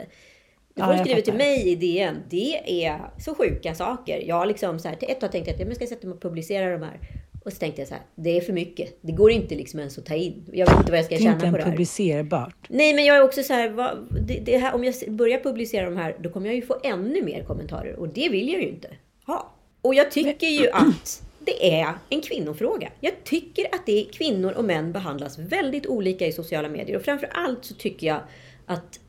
[0.75, 4.23] Det folk skriver till mig i DN, det är så sjuka saker.
[4.27, 6.71] Jag liksom så här, till ett tag tänkt att jag ska sätta mig och publicera
[6.71, 6.99] de här.
[7.45, 8.97] Och så tänkte jag så här, det är för mycket.
[9.01, 10.43] Det går inte liksom ens att ta in.
[10.53, 11.51] Jag vet inte vad jag ska tjäna på det här.
[11.51, 12.55] Det är inte publicerbart.
[12.67, 15.85] Nej, men jag är också så här, vad, det, det här, om jag börjar publicera
[15.85, 17.95] de här, då kommer jag ju få ännu mer kommentarer.
[17.95, 18.87] Och det vill jag ju inte
[19.25, 19.53] ha.
[19.81, 22.91] Och jag tycker ju att det är en kvinnofråga.
[22.99, 26.97] Jag tycker att det är kvinnor och män behandlas väldigt olika i sociala medier.
[26.97, 28.19] Och framför allt så tycker jag
[28.65, 28.99] att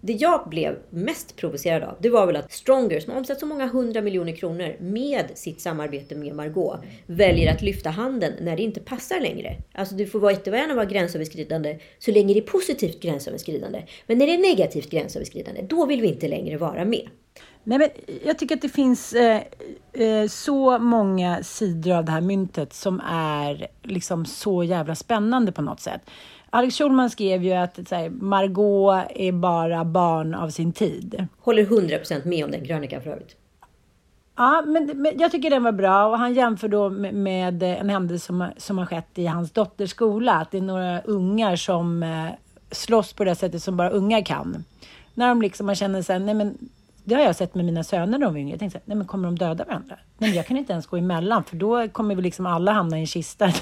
[0.00, 3.46] det jag blev mest provocerad av, det var väl att Stronger, som har omsatt så
[3.46, 8.62] många hundra miljoner kronor med sitt samarbete med Margot, väljer att lyfta handen när det
[8.62, 9.56] inte passar längre.
[9.74, 13.82] Alltså du får vara jättegärna vara gränsöverskridande så länge det är positivt gränsöverskridande.
[14.06, 17.08] Men när det är negativt gränsöverskridande, då vill vi inte längre vara med.
[17.68, 17.88] Nej, men
[18.24, 19.42] jag tycker att det finns eh,
[19.92, 25.62] eh, så många sidor av det här myntet som är liksom så jävla spännande på
[25.62, 26.00] något sätt.
[26.50, 31.26] Alex Schulman skrev ju att så här, Margot är bara barn av sin tid.
[31.38, 33.36] Håller 100% med om den krönikan för övrigt.
[34.36, 37.88] Ja, men, men, jag tycker den var bra och han jämför då med, med, en
[37.88, 40.32] händelse som, som har skett i hans dotters skola.
[40.32, 42.28] Att det är några ungar som eh,
[42.70, 44.64] slåss på det sättet som bara ungar kan.
[45.14, 46.58] När de liksom, man känner sig, nej men
[47.08, 48.50] det har jag sett med mina söner när de var yngre.
[48.50, 49.96] Jag tänkte så här, nej men kommer de döda varandra?
[50.18, 52.96] Nej, men jag kan inte ens gå emellan för då kommer vi liksom alla hamna
[52.96, 53.52] i en kista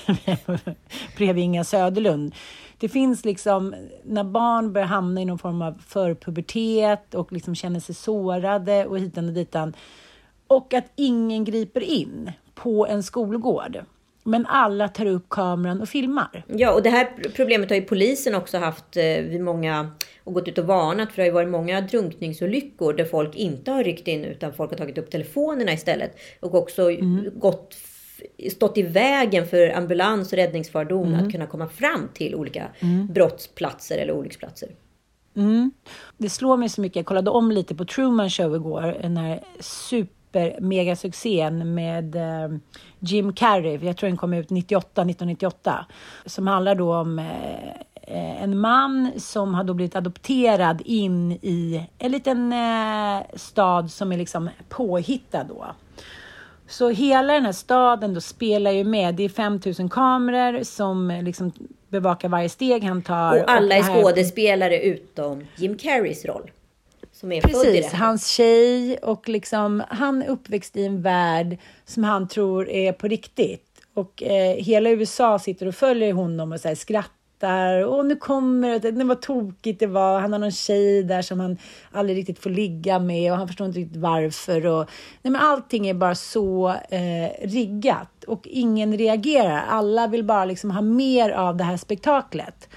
[1.16, 2.34] bredvid Inga Söderlund.
[2.78, 7.80] Det finns liksom, när barn börjar hamna i någon form av förpubertet och liksom känner
[7.80, 9.74] sig sårade och hitan och ditan.
[10.46, 13.84] Och att ingen griper in på en skolgård.
[14.26, 16.44] Men alla tar upp kameran och filmar.
[16.48, 19.90] Ja, och det här problemet har ju polisen också haft eh, vid många
[20.24, 23.70] och gått ut och varnat för det har ju varit många drunkningsolyckor där folk inte
[23.70, 27.30] har ryckt in utan folk har tagit upp telefonerna istället och också mm.
[27.34, 27.76] gått
[28.50, 31.26] stått i vägen för ambulans och räddningsfordon mm.
[31.26, 33.12] att kunna komma fram till olika mm.
[33.12, 34.68] brottsplatser eller olycksplatser.
[35.36, 35.70] Mm.
[36.16, 36.96] Det slår mig så mycket.
[36.96, 38.98] Jag kollade om lite på Truman Show igår.
[39.02, 40.15] Den här super
[40.60, 42.58] mega succén med eh,
[42.98, 43.78] Jim Carrey.
[43.82, 45.86] Jag tror den kom ut 98, 1998.
[46.26, 52.12] Som handlar då om eh, en man som har då blivit adopterad in i en
[52.12, 55.66] liten eh, stad som är liksom påhittad då.
[56.68, 59.14] Så hela den här staden då spelar ju med.
[59.14, 61.52] Det är 5000 kameror som liksom
[61.88, 63.42] bevakar varje steg han tar.
[63.42, 66.50] Och alla är skådespelare utom Jim Carreys roll.
[67.20, 72.28] Som är Precis, hans tjej och liksom han är uppväxt i en värld som han
[72.28, 73.62] tror är på riktigt.
[73.94, 78.16] Och eh, hela USA sitter och följer honom och så här, skrattar skrattar och nu
[78.16, 80.20] kommer det, vad tokigt det var.
[80.20, 81.58] Han har någon tjej där som han
[81.92, 84.66] aldrig riktigt får ligga med och han förstår inte riktigt varför.
[84.66, 84.90] Och,
[85.22, 89.64] nej men allting är bara så eh, riggat och ingen reagerar.
[89.68, 92.68] Alla vill bara liksom ha mer av det här spektaklet.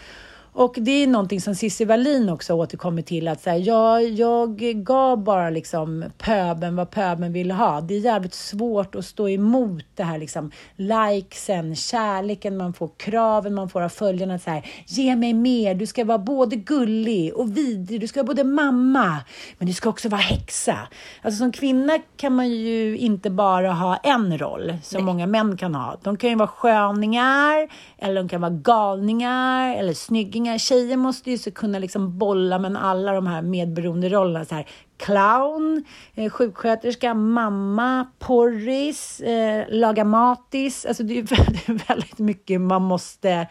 [0.59, 5.23] Och det är någonting som Cissi Wallin också återkommer till att så ja, jag gav
[5.23, 7.81] bara liksom pöben vad pöben ville ha.
[7.81, 13.53] Det är jävligt svårt att stå emot det här liksom likesen, kärleken man får, kraven
[13.53, 14.39] man får av följarna.
[14.39, 18.27] Så här, Ge mig mer, du ska vara både gullig och vidrig, du ska vara
[18.27, 19.17] både mamma,
[19.57, 20.77] men du ska också vara häxa.
[21.21, 25.05] Alltså som kvinna kan man ju inte bara ha en roll som Nej.
[25.05, 25.97] många män kan ha.
[26.03, 31.31] De kan ju vara sköningar, eller de kan vara galningar, eller snyggingar unga tjejer måste
[31.31, 34.45] ju så kunna liksom bolla med alla de här medberoende rollerna.
[34.45, 35.83] Så här, clown,
[36.15, 40.85] eh, sjuksköterska, mamma, porris, eh, laga matis.
[40.85, 43.47] Alltså det är väldigt, väldigt mycket man måste...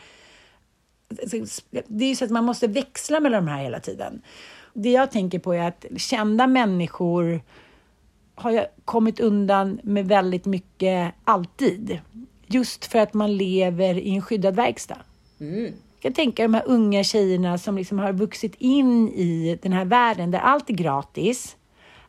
[1.87, 4.23] Det är ju så att man måste växla mellan de här hela tiden.
[4.75, 7.41] Det jag tänker på är att kända människor
[8.35, 11.99] har kommit undan med väldigt mycket alltid.
[12.47, 14.99] Just för att man lever i en skyddad verkstad.
[15.41, 15.73] Mm.
[16.01, 19.85] Jag kan tänka de här unga tjejerna som liksom har vuxit in i den här
[19.85, 21.57] världen där allt är gratis.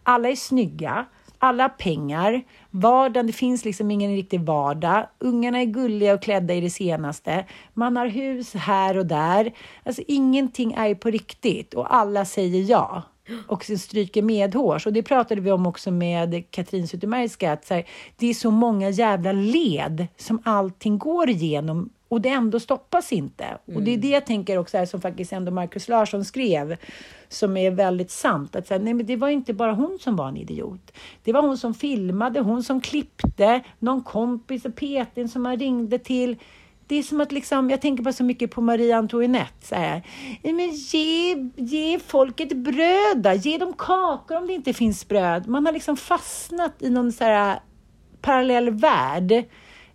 [0.04, 1.06] Alla är snygga.
[1.40, 2.44] Alla har pengar.
[2.70, 5.08] Vardagen, det finns liksom ingen riktig vardag.
[5.20, 7.46] Ungarna är gulliga och klädda i det senaste.
[7.74, 9.54] Man har hus här och där.
[9.84, 13.04] Alltså ingenting är ju på riktigt och alla säger ja
[13.48, 14.88] och sen stryker medhårs.
[14.88, 18.52] Och det pratade vi om också med Katrin Zytomierska, att så här, det är så
[18.52, 23.44] många jävla led som allting går igenom och det ändå stoppas inte.
[23.44, 23.78] Mm.
[23.78, 26.78] Och det är det jag tänker också, här, som faktiskt ändå Markus Larsson skrev,
[27.28, 28.56] som är väldigt sant.
[28.56, 30.92] Att säga, nej, men det var inte bara hon som var en idiot.
[31.24, 36.00] Det var hon som filmade, hon som klippte, någon kompis och Petin som man ringde
[36.00, 36.38] till
[36.90, 39.68] det är som att liksom, jag tänker bara så mycket på Marie Antoinette.
[39.68, 40.04] Så här.
[40.44, 43.34] Men ge, ge folket bröd då.
[43.34, 45.48] Ge dem kakor om det inte finns bröd.
[45.48, 47.60] Man har liksom fastnat i någon så här
[48.22, 49.46] parallell värld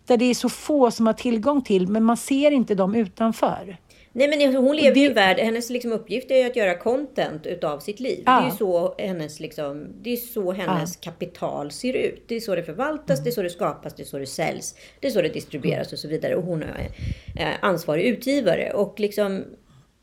[0.06, 3.76] där det är så få som har tillgång till, men man ser inte dem utanför.
[4.16, 5.00] Nej men hon lever det...
[5.00, 8.22] i en värld, hennes liksom uppgift är ju att göra content utav sitt liv.
[8.26, 8.32] Ja.
[8.32, 11.10] Det är ju så hennes, liksom, det är så hennes ja.
[11.10, 12.24] kapital ser ut.
[12.28, 13.24] Det är så det förvaltas, mm.
[13.24, 14.74] det är så det skapas, det är så det säljs.
[15.00, 16.36] Det är så det distribueras och så vidare.
[16.36, 16.88] Och hon är
[17.36, 18.72] eh, ansvarig utgivare.
[18.72, 19.44] Och liksom,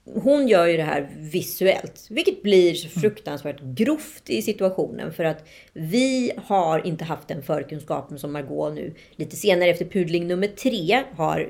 [0.05, 3.01] hon gör ju det här visuellt, vilket blir så mm.
[3.01, 5.13] fruktansvärt grovt i situationen.
[5.13, 10.27] För att vi har inte haft den förkunskapen som Margot nu lite senare efter pudling
[10.27, 11.49] nummer tre har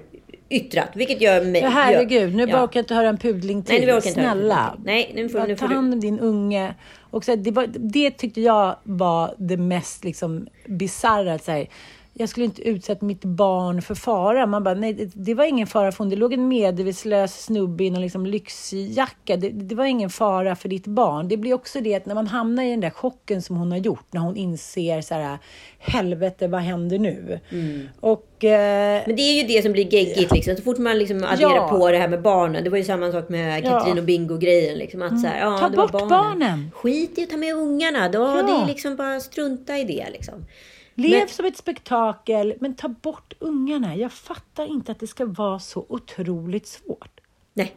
[0.49, 0.89] yttrat.
[0.95, 1.61] Vilket gör mig...
[1.61, 2.63] Ja, herregud, nu ja.
[2.63, 3.75] orkar jag inte höra en pudling till.
[3.75, 4.77] Nej, nu orkar inte Snälla.
[4.83, 6.75] Nej, nu får, nu får ta hand om din unge.
[6.99, 11.37] Och så, det, var, det tyckte jag var det mest liksom, bisarra
[12.21, 14.45] jag skulle inte utsätta mitt barn för fara.
[14.45, 16.09] Man bara, nej, det, det var ingen fara för hon.
[16.09, 19.37] Det låg en medvetslös snubbe i någon liksom lyxjacka.
[19.37, 21.27] Det, det, var ingen fara för ditt barn.
[21.27, 23.77] Det blir också det att när man hamnar i den där chocken som hon har
[23.77, 25.37] gjort, när hon inser så här,
[25.79, 27.39] helvete, vad händer nu?
[27.49, 27.89] Mm.
[27.99, 30.55] Och, eh, Men det är ju det som blir geggigt, liksom.
[30.55, 31.67] så fort man liksom adderar ja.
[31.67, 32.63] på det här med barnen.
[32.63, 34.01] Det var ju samma sak med Katrin ja.
[34.01, 34.77] och Bingo-grejen.
[34.77, 36.09] Liksom, att, så här, ja, ta bort barnen.
[36.09, 36.71] barnen.
[36.73, 38.09] Skit i att ta med ungarna.
[38.09, 38.43] Då, ja.
[38.43, 40.07] Det är liksom bara strunta i det.
[40.11, 40.45] Liksom.
[41.01, 41.27] Lev men...
[41.27, 43.95] som ett spektakel, men ta bort ungarna.
[43.95, 47.19] Jag fattar inte att det ska vara så otroligt svårt.
[47.53, 47.75] Nej.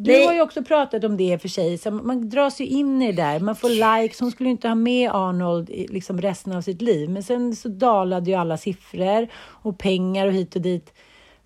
[0.00, 0.26] Du Nej.
[0.26, 1.78] har ju också pratat om det för sig.
[1.78, 3.40] Så man dras ju in i det där.
[3.40, 4.20] Man får likes.
[4.20, 7.10] Hon skulle inte ha med Arnold liksom resten av sitt liv.
[7.10, 10.92] Men sen så dalade ju alla siffror och pengar och hit och dit.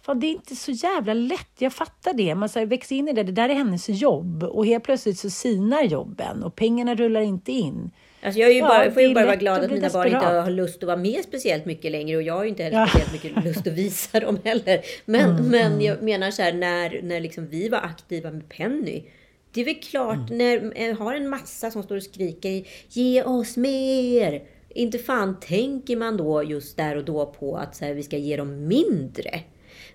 [0.03, 1.51] Fan, det är inte så jävla lätt.
[1.59, 2.35] Jag fattar det.
[2.35, 3.22] Man så växer in i det.
[3.22, 4.42] Det där är hennes jobb.
[4.42, 7.90] Och helt plötsligt så sinar jobben och pengarna rullar inte in.
[8.24, 10.26] Alltså jag är ju ja, bara, får ju bara vara glad att mina barn inte
[10.26, 12.16] har lust att vara med speciellt mycket längre.
[12.16, 12.87] Och jag har ju inte heller ja.
[12.87, 14.80] speciellt mycket lust att visa dem heller.
[15.04, 15.80] Men, mm, men mm.
[15.80, 19.02] jag menar så här, när, när liksom vi var aktiva med Penny.
[19.52, 20.38] Det är väl klart, mm.
[20.38, 24.42] när jag har en massa som står och skriker Ge oss mer!
[24.68, 28.16] Inte fan tänker man då just där och då på att så här, vi ska
[28.16, 29.40] ge dem mindre.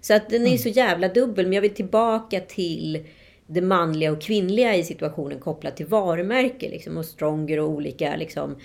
[0.01, 0.57] Så att den är mm.
[0.57, 1.45] så jävla dubbel.
[1.45, 3.03] Men jag vill tillbaka till
[3.47, 6.69] det manliga och kvinnliga i situationen kopplat till varumärke.
[6.69, 8.55] Liksom, och Stronger och olika liksom,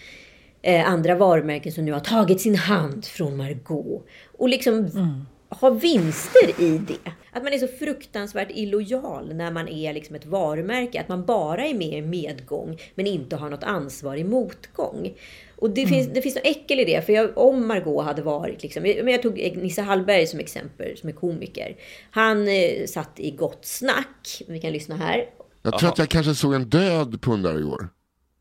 [0.62, 4.06] eh, andra varumärken som nu har tagit sin hand från Margot.
[4.38, 5.26] Och liksom mm
[5.60, 7.12] har vinster i det.
[7.32, 11.00] Att man är så fruktansvärt illojal när man är liksom ett varumärke.
[11.00, 15.14] Att man bara är med i medgång men inte har något ansvar i motgång.
[15.56, 15.94] Och det, mm.
[15.94, 17.06] finns, det finns något äckel i det.
[17.06, 18.62] För jag, om Margot hade varit...
[18.62, 21.76] Liksom, men jag tog Nisse Hallberg som exempel, som är komiker.
[22.10, 24.42] Han eh, satt i Gott Snack.
[24.48, 25.24] Vi kan lyssna här.
[25.62, 25.92] Jag tror Aha.
[25.92, 27.88] att jag kanske såg en död pundare igår.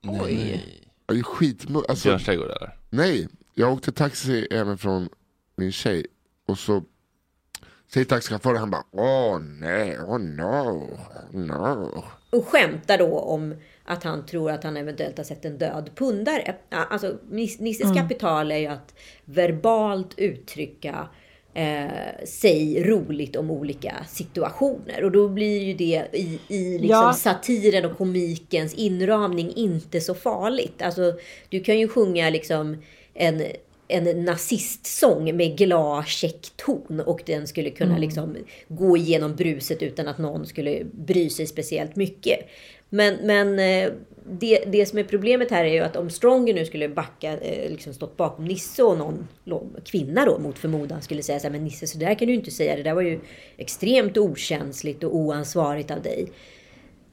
[0.07, 0.63] Oj.
[1.07, 1.65] Jag är skit...
[1.89, 2.77] Alltså, Björns eller?
[2.89, 5.09] Nej, jag åkte taxi även från
[5.55, 6.05] min tjej.
[6.47, 6.83] Och så
[7.93, 10.89] säger taxichauffören, han bara åh nej, åh oh, no,
[11.31, 12.03] no.
[12.29, 16.55] Och skämtar då om att han tror att han eventuellt har sett en död pundare.
[16.69, 17.95] Alltså, Nisses mm.
[17.95, 21.07] kapital är ju att verbalt uttrycka
[21.53, 25.03] eh, sig roligt om olika situationer.
[25.03, 27.13] Och då blir ju det i, i liksom ja.
[27.13, 30.81] satiren och komikens inramning inte så farligt.
[30.81, 31.13] Alltså,
[31.49, 32.77] du kan ju sjunga liksom
[33.13, 33.43] en
[33.91, 38.01] en nazistsång med glad, käck ton och den skulle kunna mm.
[38.01, 42.39] liksom gå igenom bruset utan att någon skulle bry sig speciellt mycket.
[42.89, 43.91] Men, men eh,
[44.29, 47.69] det, det som är problemet här är ju att om Stronger nu skulle backa, eh,
[47.69, 51.63] liksom stått bakom Nisse och någon kvinna då mot förmodan skulle säga så här, men
[51.63, 53.19] Nisse så där kan du inte säga, det där var ju
[53.57, 56.27] extremt okänsligt och oansvarigt av dig.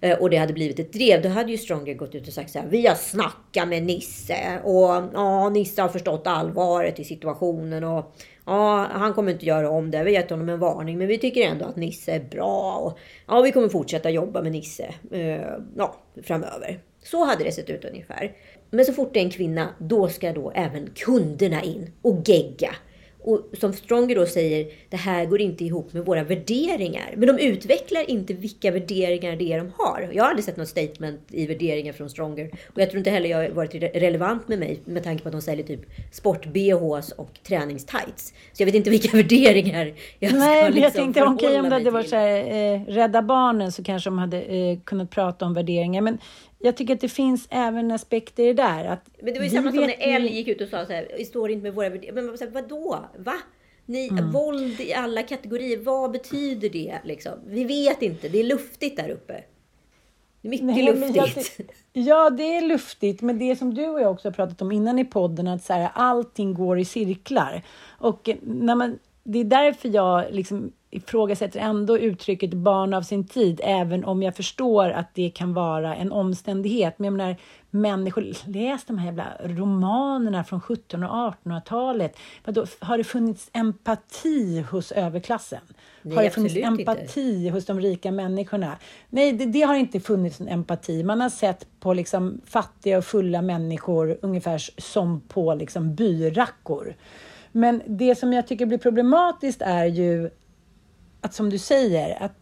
[0.01, 2.51] Eh, och det hade blivit ett drev, då hade ju Stronger gått ut och sagt
[2.51, 7.85] så här, vi har snackat med Nisse och ja, Nisse har förstått allvaret i situationen
[7.85, 8.17] och
[8.47, 9.99] ja, han kommer inte göra om det.
[9.99, 12.99] Vi har gett honom en varning, men vi tycker ändå att Nisse är bra och
[13.27, 16.81] ja, vi kommer fortsätta jobba med Nisse eh, ja, framöver.
[17.03, 18.33] Så hade det sett ut ungefär.
[18.71, 22.71] Men så fort det är en kvinna, då ska då även kunderna in och gegga
[23.21, 27.15] och som Stronger då säger, det här går inte ihop med våra värderingar.
[27.17, 30.11] Men de utvecklar inte vilka värderingar det är de har.
[30.13, 32.51] Jag har aldrig sett något statement i värderingar från Stronger.
[32.75, 35.33] Och jag tror inte heller jag har varit relevant med mig med tanke på att
[35.33, 35.81] de säljer typ
[36.13, 38.35] sport-bhs och träningstights.
[38.53, 41.69] Så jag vet inte vilka värderingar jag ska Nej, liksom jag tänkte okej förhålla om
[41.69, 45.45] det hade varit så här, eh, Rädda Barnen så kanske de hade eh, kunnat prata
[45.45, 46.01] om värderingar.
[46.01, 46.19] Men
[46.59, 48.85] jag tycker att det finns även aspekter i det där.
[48.85, 51.09] Att Men det var ju samma som när Elle gick ut och sa så här,
[51.19, 52.23] vi står inte med våra värderingar.
[52.23, 52.99] Men så här, vadå?
[53.19, 53.35] Va?
[53.87, 54.31] Ni, Mm.
[54.31, 56.99] Våld i alla kategorier, vad betyder det?
[57.05, 57.33] Liksom?
[57.47, 59.45] Vi vet inte, det är luftigt där uppe.
[60.41, 61.57] Mycket Nej, jag luftigt.
[61.57, 64.73] ty- Ja, det är luftigt, men det som du och jag också har pratat om
[64.73, 67.63] innan i podden, att så här, allting går i cirklar.
[67.99, 68.99] Och när man,
[69.31, 74.37] det är därför jag liksom ifrågasätter ändå uttrycket barn av sin tid, även om jag
[74.37, 76.99] förstår att det kan vara en omständighet.
[76.99, 77.37] Men jag menar,
[77.71, 82.17] människor, läs de här jävla romanerna från 1700 och 1800-talet.
[82.45, 85.61] Vadå, har det funnits empati hos överklassen?
[86.03, 86.93] Nej, har det funnits absolut inte.
[86.93, 88.77] empati hos de rika människorna?
[89.09, 91.03] Nej, det, det har inte funnits en empati.
[91.05, 96.95] Man har sett på liksom fattiga och fulla människor ungefär som på liksom byrackor.
[97.53, 100.31] Men det som jag tycker blir problematiskt är ju
[101.21, 102.35] att som du säger, att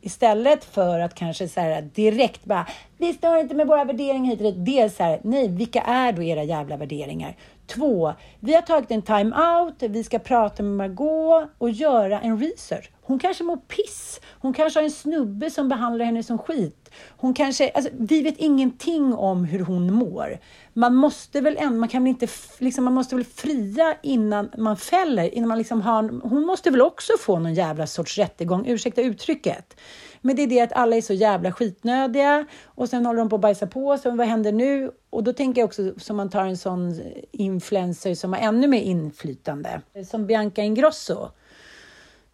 [0.00, 2.66] istället för att kanske så här direkt bara,
[2.98, 4.64] vi står inte med våra värderingar hit och dit.
[4.66, 7.36] Det är så här, nej, vilka är då era jävla värderingar?
[7.66, 12.90] Två, vi har tagit en time-out, vi ska prata med Margot och göra en research.
[13.02, 14.20] Hon kanske mår piss.
[14.40, 16.85] Hon kanske har en snubbe som behandlar henne som skit.
[17.08, 20.38] Hon kanske, alltså, vi vet ingenting om hur hon mår.
[20.72, 22.28] Man måste väl ändå, man kan väl inte,
[22.58, 26.82] liksom, man måste väl fria innan man fäller, innan man liksom har, hon måste väl
[26.82, 29.80] också få någon jävla sorts rättegång, ursäkta uttrycket.
[30.20, 33.36] Men det är det att alla är så jävla skitnödiga och sen håller de på
[33.36, 34.16] att bajsa på sig.
[34.16, 34.90] Vad händer nu?
[35.10, 37.00] Och då tänker jag också, som man tar en sån
[37.32, 39.80] influencer som har ännu mer inflytande,
[40.10, 41.28] som Bianca Ingrosso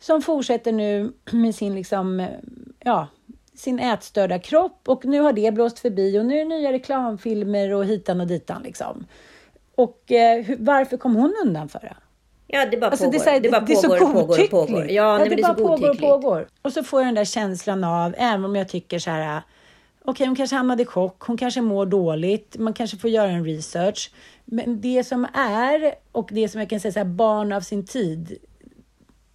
[0.03, 2.29] som fortsätter nu med sin, liksom,
[2.81, 3.09] ja,
[3.57, 7.73] sin ätstörda kropp och nu har det blåst förbi och nu är det nya reklamfilmer
[7.75, 8.63] och hitan och ditan.
[8.63, 9.07] Liksom.
[9.75, 11.97] Och eh, hur, varför kom hon undan för det?
[12.47, 13.13] Ja, det bara Alltså, pågår.
[13.13, 14.91] det, är så här, det bara det är så pågår pågår pågår.
[14.91, 16.49] Ja, men det så bara pågår och pågår.
[16.63, 19.43] Och så får jag den där känslan av, även om jag tycker så här,
[20.05, 23.45] okej, hon kanske hamnade i chock, hon kanske mår dåligt, man kanske får göra en
[23.45, 24.11] research.
[24.45, 27.87] Men det som är, och det som jag kan säga så här, barn av sin
[27.87, 28.39] tid,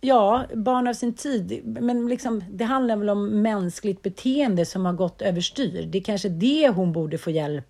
[0.02, 1.62] Ja, barn av sin tid.
[1.66, 5.86] Men liksom, det handlar väl om mänskligt beteende som har gått överstyr.
[5.86, 7.66] Det är kanske det hon borde få hjälp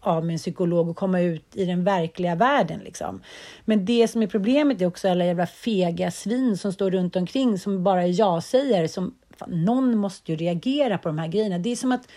[0.00, 2.80] av med en psykolog och komma ut i den verkliga världen.
[2.80, 3.20] Liksom.
[3.64, 7.58] Men det som är problemet är också alla jävla fega svin som står runt omkring
[7.58, 9.10] som bara är ja-sägare.
[9.46, 11.58] Någon måste ju reagera på de här grejerna.
[11.58, 12.08] Det är som att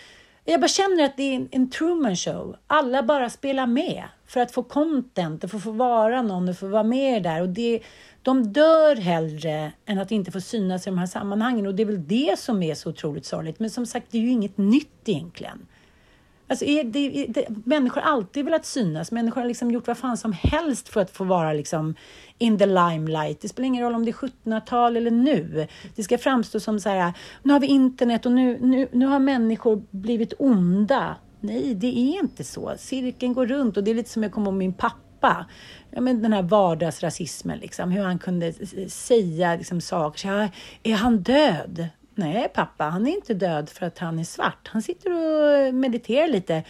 [0.44, 2.56] jag bara känner att det är en, en Truman show.
[2.66, 6.56] Alla bara spelar med för att få content och för att få vara någon och
[6.56, 7.42] få vara med där.
[7.42, 7.80] Och det,
[8.22, 11.66] de dör hellre än att inte få synas i de här sammanhangen.
[11.66, 13.60] Och det är väl det som är så otroligt sorgligt.
[13.60, 15.66] Men som sagt, det är ju inget nytt egentligen.
[16.48, 19.12] Alltså, är det, är det, människor har alltid velat synas.
[19.12, 21.94] Människor har liksom gjort vad fan som helst för att få vara liksom
[22.38, 23.40] in the limelight.
[23.40, 25.66] Det spelar ingen roll om det är 1700-tal eller nu.
[25.96, 27.12] Det ska framstå som så här,
[27.42, 31.16] nu har vi internet och nu, nu, nu har människor blivit onda.
[31.40, 32.74] Nej, det är inte så.
[32.78, 35.46] Cirkeln går runt och det är lite som jag kommer ihåg min pappa.
[35.90, 38.52] Ja, men den här vardagsrasismen, liksom, hur han kunde
[38.88, 40.18] säga liksom, saker.
[40.18, 40.48] Så,
[40.82, 41.88] är han död?
[42.14, 44.68] Nej, pappa, han är inte död för att han är svart.
[44.68, 46.62] Han sitter och mediterar lite.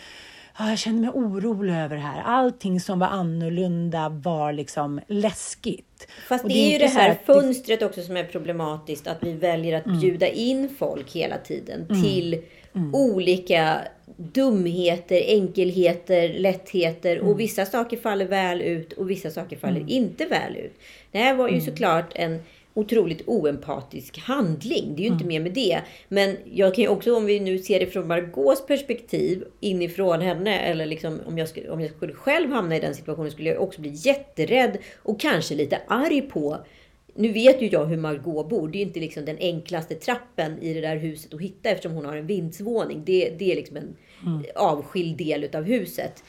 [0.58, 2.22] Ja, jag känner mig orolig över det här.
[2.22, 6.08] Allting som var annorlunda var liksom läskigt.
[6.28, 9.06] Fast Och det är ju det här fönstret också som är problematiskt.
[9.06, 12.02] Att vi väljer att bjuda in folk hela tiden Mm.
[12.02, 12.42] till
[12.92, 13.80] olika
[14.16, 17.16] dumheter, enkelheter, lättheter.
[17.16, 17.28] Mm.
[17.28, 20.72] Och vissa saker faller väl ut och vissa saker faller inte väl ut.
[21.12, 21.66] Det här var ju Mm.
[21.66, 22.38] såklart en
[22.74, 24.84] otroligt oempatisk handling.
[24.96, 25.12] Det är ju Mm.
[25.14, 25.80] inte mer med det.
[26.08, 30.58] Men jag kan ju också, om vi nu ser det från Margaux perspektiv, inifrån henne,
[30.58, 33.62] eller liksom om jag, skulle, om jag skulle själv hamna i den situationen, skulle jag
[33.62, 36.56] också bli jätterädd och kanske lite arg på
[37.20, 38.68] nu vet ju jag hur Margot bor.
[38.68, 42.04] Det är inte liksom den enklaste trappen i det där huset att hitta eftersom hon
[42.04, 43.02] har en vindsvåning.
[43.04, 43.96] Det, det är liksom en
[44.54, 46.24] avskild del utav huset.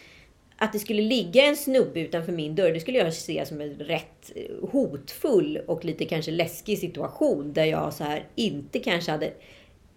[0.58, 3.74] Att det skulle ligga en snubbe utanför min dörr, det skulle jag se som en
[3.74, 4.32] rätt
[4.72, 9.34] hotfull och lite kanske läskig situation där jag så här inte kanske hade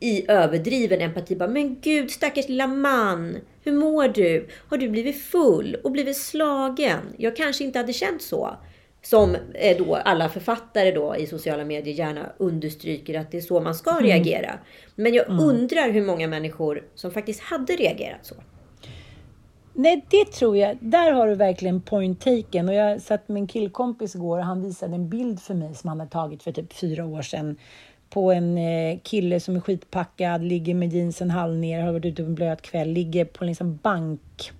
[0.01, 4.49] i överdriven empati bara, men gud stackars lilla man, hur mår du?
[4.69, 7.01] Har du blivit full och blivit slagen?
[7.17, 8.57] Jag kanske inte hade känt så.
[9.05, 13.61] Som eh, då alla författare då i sociala medier gärna understryker att det är så
[13.61, 14.03] man ska Mm.
[14.05, 14.59] reagera.
[14.95, 15.41] Men jag Mm.
[15.45, 18.35] undrar hur många människor som faktiskt hade reagerat så.
[19.77, 20.77] Nej, det tror jag.
[20.81, 22.69] Där har du verkligen point taken.
[22.69, 25.89] Och jag satt med en killkompis igår och han visade en bild för mig som
[25.89, 27.57] han hade tagit för typ fyra år sedan
[28.11, 32.23] på en eh, kille som är skitpackad, ligger med jeansen halv ner, har varit ute
[32.23, 34.53] på en blöt kväll, ligger på en liksom bank.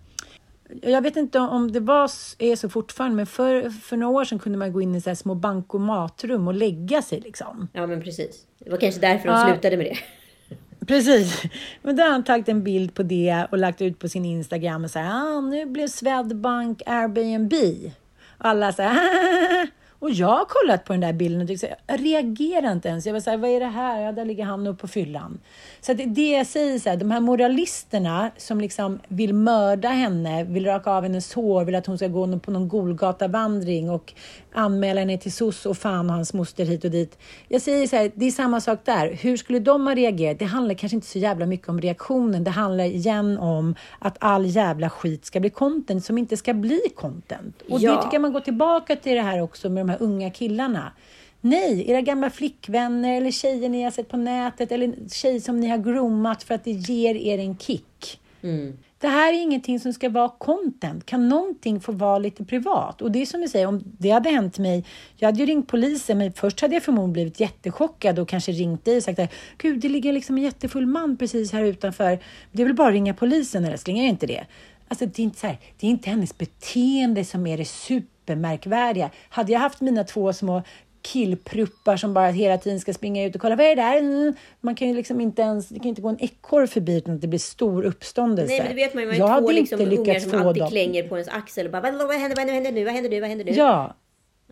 [0.83, 4.39] Jag vet inte om det var, är så fortfarande, men för, för några år sedan
[4.39, 7.69] kunde man gå in i så här små bankomatrum och lägga sig liksom.
[7.73, 8.43] Ja, men precis.
[8.59, 9.47] Det var kanske därför de Ja.
[9.53, 9.97] slutade med det.
[10.87, 11.43] Precis.
[11.83, 14.85] Men då har han tagit en bild på det och lagt ut på sin Instagram
[14.85, 17.53] och sagt ah, nu blev Swedbank Airbnb.
[18.39, 19.69] Alla så här,
[20.05, 23.07] och jag har kollat på den där bilden och tyckte jag reagerar inte ens.
[23.07, 24.01] Jag var så här, vad är det här?
[24.01, 25.41] Ja, där ligger han uppe på fyllan.
[25.81, 30.45] Så att det jag säger, så här, de här moralisterna som liksom vill mörda henne,
[30.45, 34.13] vill raka av hennes hår, vill att hon ska gå på någon Golgatavandring och
[34.53, 37.19] anmäla henne till SOS och fan och hans moster hit och dit.
[37.49, 39.13] Jag säger så här, det är samma sak där.
[39.13, 40.39] Hur skulle de ha reagerat?
[40.39, 42.45] Det handlar kanske inte så jävla mycket om reaktionen.
[42.45, 46.81] Det handlar igen om att all jävla skit ska bli content som inte ska bli
[46.95, 47.63] content.
[47.71, 47.91] Och Ja.
[47.91, 50.93] det tycker jag man går tillbaka till det här också med de här unga killarna.
[51.41, 55.69] Nej, era gamla flickvänner eller tjejer ni har sett på nätet eller tjejer som ni
[55.69, 58.21] har groomat för att det ger er en kick.
[58.99, 61.07] Det här är ingenting som ska vara content.
[61.07, 63.03] Kan någonting få vara lite privat?
[63.03, 64.85] Och det är som du säger, om det hade hänt mig,
[65.17, 68.85] jag hade ju ringt polisen, men först hade jag förmodligen blivit jättechockad och kanske ringt
[68.85, 69.21] dig och sagt
[69.59, 72.19] gud, det ligger liksom en jättefull man precis här utanför.
[72.53, 74.45] Det är väl bara att ringa polisen är det inte det?
[74.95, 79.11] Alltså, det är inte så här, det är inte hennes beteende som är det supermärkvärdiga.
[79.29, 80.63] Hade jag haft mina två små
[81.03, 83.99] killpruppar som bara hela tiden ska springa ut och kolla, vad är det där?
[83.99, 84.35] Mm.
[84.61, 87.21] Man kan ju liksom inte ens, det kan inte gå en ekorre förbi utan att
[87.21, 88.53] det blir stor uppståndelse.
[88.53, 89.09] Nej, men det vet man ju.
[89.09, 90.71] Man har hade två liksom inte ungar som alltid dem.
[90.71, 93.21] klänger på ens axel och bara vad, vad händer, vad händer nu, vad händer nu,
[93.21, 93.53] vad händer nu?
[93.53, 93.97] Ja.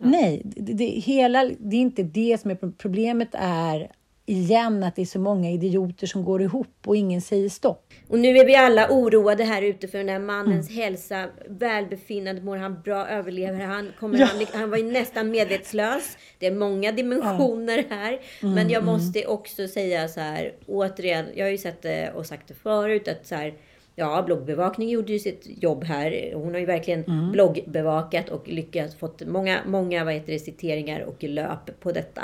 [0.01, 3.29] Nej, det, det, hela, det är inte det som är pro- problemet.
[3.31, 3.91] är
[4.25, 7.93] igen att det är så många idioter som går ihop och ingen säger stopp.
[8.09, 10.81] Och nu är vi alla oroade här ute för den där mannens Mm.
[10.83, 13.91] hälsa, välbefinnande, mår han bra, överlever han?
[13.99, 14.25] Kommer Ja.
[14.25, 16.17] han, han var ju nästan medvetslös.
[16.39, 18.19] Det är många dimensioner här.
[18.41, 18.93] Mm, Men jag mm.
[18.93, 23.07] måste också säga så här, återigen, jag har ju sett det och sagt det förut,
[23.07, 23.53] att så här,
[23.95, 26.31] Ja, bloggbevakning gjorde ju sitt jobb här.
[26.35, 27.31] Hon har ju verkligen Mm.
[27.31, 32.21] bloggbevakat och lyckats fått många, många vad heter det, citeringar och löp på detta.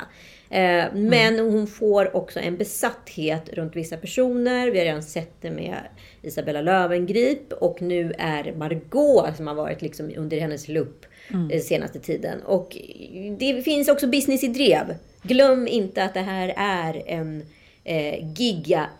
[0.50, 4.70] Eh, men hon får också en besatthet runt vissa personer.
[4.70, 5.76] Vi har redan sett det med
[6.22, 11.50] Isabella Löwengrip och nu är Margot som har varit liksom under hennes lupp Mm.
[11.50, 12.42] eh, senaste tiden.
[12.42, 12.76] Och
[13.38, 14.94] det finns också business i drev.
[15.22, 17.42] Glöm inte att det här är en
[17.84, 18.32] eh,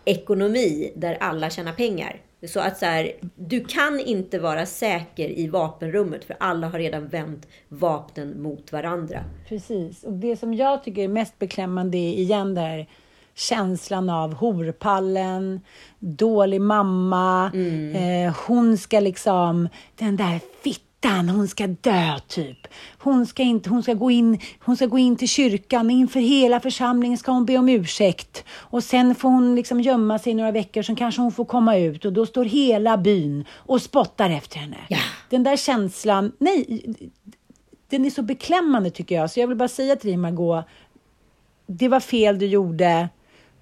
[0.06, 2.16] gigaekonomi där alla tjänar pengar.
[2.48, 7.08] Så att så här, du kan inte vara säker i vapenrummet för alla har redan
[7.08, 9.24] vänt vapnen mot varandra.
[9.48, 10.04] Precis.
[10.04, 12.86] Och det som jag tycker är mest beklämmande är igen där
[13.34, 15.60] känslan av horpallen,
[15.98, 17.50] dålig mamma,
[17.94, 19.68] eh, hon ska liksom,
[19.98, 20.40] den där
[21.00, 22.58] fittan, hon ska dö typ.
[22.98, 26.60] Hon ska, inte, hon, ska gå in, hon ska gå in till kyrkan, inför hela
[26.60, 28.44] församlingen ska hon be om ursäkt.
[28.50, 31.76] Och sen får hon liksom gömma sig i några veckor, sen kanske hon får komma
[31.76, 34.76] ut och då står hela byn och spottar efter henne.
[35.30, 36.82] Den där känslan, nej,
[37.88, 39.30] den är så beklämmande tycker jag.
[39.30, 40.64] Så jag vill bara säga till dig Margot,
[41.66, 43.08] det var fel du gjorde.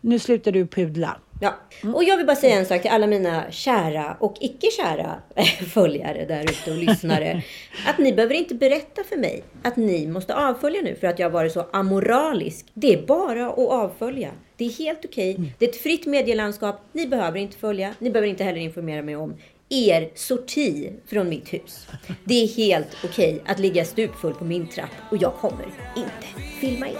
[0.00, 1.16] Nu slutar du pudla.
[1.40, 1.54] Ja,
[1.94, 5.14] och jag vill bara säga en sak till alla mina kära och icke-kära
[5.72, 7.42] följare där ute och lyssnare.
[7.86, 11.26] Att ni behöver inte berätta för mig att ni måste avfölja nu för att jag
[11.26, 12.66] har varit så amoralisk.
[12.74, 14.30] Det är bara att avfölja.
[14.56, 15.54] Det är helt okej.
[15.58, 16.80] Det är ett fritt medielandskap.
[16.92, 17.94] Ni behöver inte följa.
[17.98, 19.36] Ni behöver inte heller informera mig om
[19.68, 21.86] er sorti från mitt hus.
[22.24, 25.66] Det är helt okej att ligga stupfull på min trapp och jag kommer
[25.96, 26.98] inte filma er.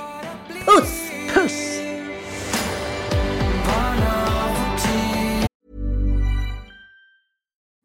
[0.67, 1.11] Puss!
[1.35, 1.78] Puss!